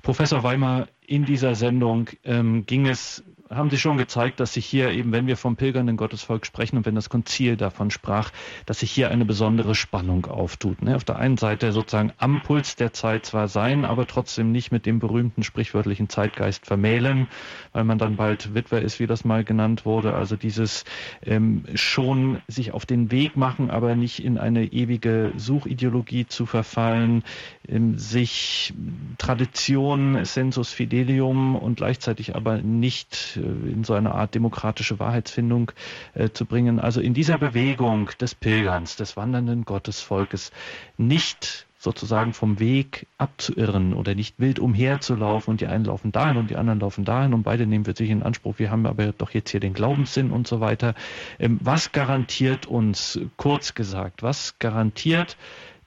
[0.03, 4.91] Professor Weimar, in dieser Sendung ähm, ging es haben Sie schon gezeigt, dass sich hier
[4.91, 8.31] eben, wenn wir vom pilgernden Gottesvolk sprechen und wenn das Konzil davon sprach,
[8.65, 10.83] dass sich hier eine besondere Spannung auftut.
[10.83, 10.95] Ne?
[10.95, 14.87] Auf der einen Seite sozusagen am Puls der Zeit zwar sein, aber trotzdem nicht mit
[14.87, 17.27] dem berühmten sprichwörtlichen Zeitgeist vermählen,
[17.73, 20.15] weil man dann bald Witwer ist, wie das mal genannt wurde.
[20.15, 20.85] Also dieses
[21.27, 27.25] ähm, schon sich auf den Weg machen, aber nicht in eine ewige Suchideologie zu verfallen,
[27.67, 28.73] ähm, sich
[29.19, 35.73] Tradition, Sensus Fidelium und gleichzeitig aber nicht in so eine Art demokratische Wahrheitsfindung
[36.15, 36.79] äh, zu bringen.
[36.81, 40.53] Also in dieser Bewegung des Pilgerns, des wandernden Gottesvolkes
[40.97, 46.51] nicht sozusagen vom Weg abzuirren oder nicht wild umherzulaufen und die einen laufen dahin und
[46.51, 49.31] die anderen laufen dahin und beide nehmen wir sich in Anspruch, wir haben aber doch
[49.31, 50.95] jetzt hier den Glaubenssinn und so weiter.
[51.39, 55.39] Ähm, was garantiert uns, kurz gesagt, was garantiert,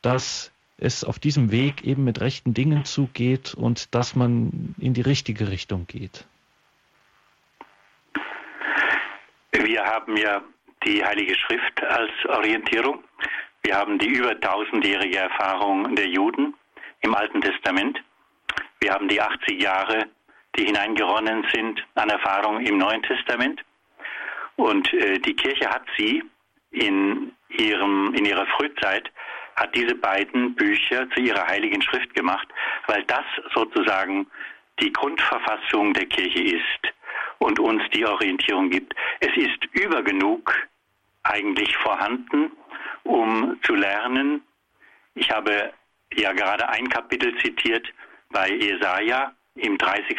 [0.01, 5.01] dass es auf diesem Weg eben mit rechten Dingen zugeht und dass man in die
[5.01, 6.25] richtige Richtung geht?
[9.53, 10.41] Wir haben ja
[10.83, 13.03] die Heilige Schrift als Orientierung.
[13.61, 16.55] Wir haben die über tausendjährige Erfahrung der Juden
[17.01, 18.01] im Alten Testament.
[18.79, 20.07] Wir haben die 80 Jahre,
[20.57, 23.63] die hineingeronnen sind an Erfahrung im Neuen Testament.
[24.55, 26.23] Und äh, die Kirche hat sie
[26.71, 29.09] in, ihrem, in ihrer Frühzeit,
[29.55, 32.47] hat diese beiden Bücher zu ihrer Heiligen Schrift gemacht,
[32.87, 34.25] weil das sozusagen
[34.79, 36.93] die Grundverfassung der Kirche ist
[37.39, 38.93] und uns die Orientierung gibt.
[39.19, 40.53] Es ist übergenug
[41.23, 42.51] eigentlich vorhanden,
[43.03, 44.41] um zu lernen.
[45.15, 45.73] Ich habe
[46.13, 47.87] ja gerade ein Kapitel zitiert
[48.29, 50.17] bei Jesaja im 30.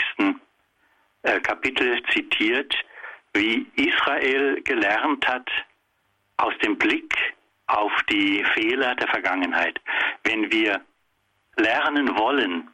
[1.22, 2.74] Äh, Kapitel zitiert,
[3.32, 5.50] wie Israel gelernt hat
[6.36, 7.14] aus dem Blick
[7.66, 9.80] auf die Fehler der Vergangenheit.
[10.22, 10.80] Wenn wir
[11.56, 12.68] lernen wollen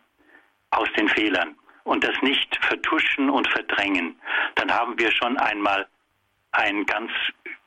[0.71, 4.19] aus den Fehlern, und das nicht vertuschen und verdrängen,
[4.55, 5.87] dann haben wir schon einmal
[6.53, 7.11] eine ganz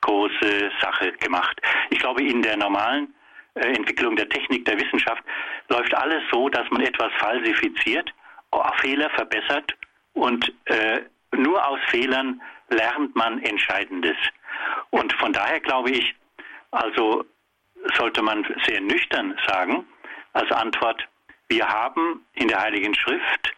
[0.02, 1.60] große Sache gemacht.
[1.90, 3.14] Ich glaube, in der normalen
[3.56, 5.24] äh, Entwicklung der Technik, der Wissenschaft
[5.70, 8.14] läuft alles so, dass man etwas falsifiziert,
[8.84, 9.74] Fehler verbessert
[10.14, 11.02] und äh,
[11.32, 14.18] nur aus Fehlern lernt man Entscheidendes.
[14.92, 16.16] Und von daher glaube ich,
[16.72, 17.24] also
[17.96, 19.86] sollte man sehr nüchtern sagen,
[20.34, 21.08] als Antwort,
[21.48, 23.54] wir haben in der Heiligen Schrift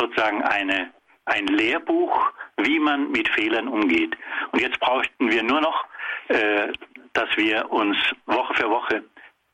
[0.00, 0.90] sozusagen eine,
[1.26, 4.16] ein Lehrbuch, wie man mit Fehlern umgeht.
[4.52, 5.84] Und jetzt brauchten wir nur noch,
[6.28, 6.72] äh,
[7.12, 7.96] dass wir uns
[8.26, 9.04] Woche für Woche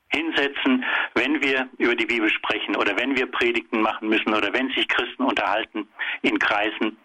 [0.08, 0.84] hinsetzen,
[1.14, 4.86] wenn wir über die Bibel sprechen oder wenn wir Predigten machen müssen oder wenn sich
[4.88, 5.88] Christen unterhalten
[6.22, 6.96] in Kreisen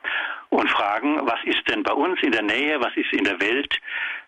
[0.49, 3.79] und fragen, was ist denn bei uns in der Nähe, was ist in der Welt,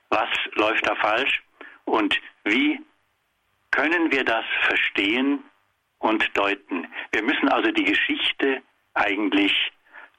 [0.09, 1.43] was läuft da falsch
[1.85, 2.79] und wie
[3.71, 5.43] können wir das verstehen
[5.99, 6.87] und deuten.
[7.11, 8.61] Wir müssen also die Geschichte
[8.93, 9.71] eigentlich,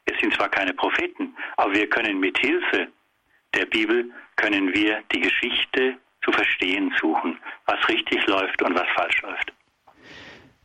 [0.07, 2.89] wir sind zwar keine Propheten, aber wir können mit Hilfe
[3.55, 9.22] der Bibel, können wir die Geschichte zu verstehen suchen, was richtig läuft und was falsch
[9.22, 9.53] läuft.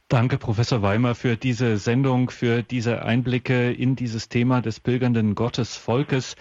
[0.07, 6.35] Danke, Professor Weimer, für diese Sendung, für diese Einblicke in dieses Thema des pilgernden Gottesvolkes.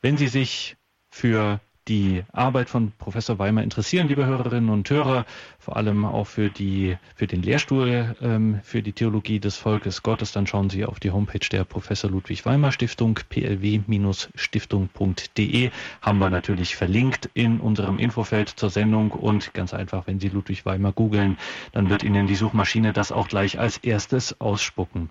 [0.00, 0.76] Wenn Sie sich
[1.10, 5.24] für die Arbeit von Professor Weimer interessieren, liebe Hörerinnen und Hörer,
[5.58, 10.32] vor allem auch für die für den Lehrstuhl ähm, für die Theologie des Volkes Gottes,
[10.32, 15.70] dann schauen Sie auf die Homepage der Professor Ludwig Weimer Stiftung plw-stiftung.de
[16.00, 19.10] haben wir natürlich verlinkt in unserem Infofeld zur Sendung.
[19.10, 21.38] Und ganz einfach, wenn Sie Ludwig Weimer googeln,
[21.72, 25.10] dann wird Ihnen die Suchmaschine das auch gleich als erstes ausspucken.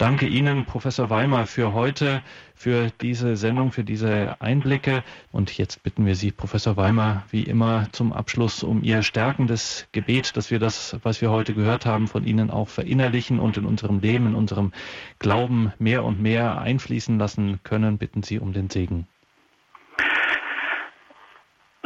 [0.00, 2.22] Danke Ihnen, Professor Weimer, für heute,
[2.54, 5.04] für diese Sendung, für diese Einblicke.
[5.30, 10.38] Und jetzt bitten wir Sie, Professor Weimer, wie immer zum Abschluss um Ihr stärkendes Gebet,
[10.38, 14.00] dass wir das, was wir heute gehört haben, von Ihnen auch verinnerlichen und in unserem
[14.00, 14.72] Leben, in unserem
[15.18, 17.98] Glauben mehr und mehr einfließen lassen können.
[17.98, 19.06] Bitten Sie um den Segen.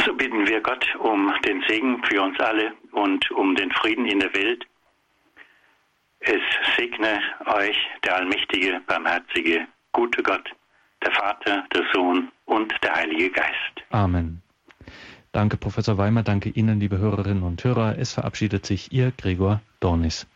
[0.04, 4.20] So bitten wir Gott um den Segen für uns alle und um den Frieden in
[4.20, 4.64] der Welt
[6.26, 6.42] es
[6.76, 10.50] segne euch der allmächtige, barmherzige, gute Gott,
[11.04, 13.84] der Vater, der Sohn und der Heilige Geist.
[13.90, 14.42] Amen.
[15.32, 16.22] Danke, Professor Weimer.
[16.22, 17.98] Danke Ihnen, liebe Hörerinnen und Hörer.
[17.98, 20.26] Es verabschiedet sich Ihr Gregor Dornis.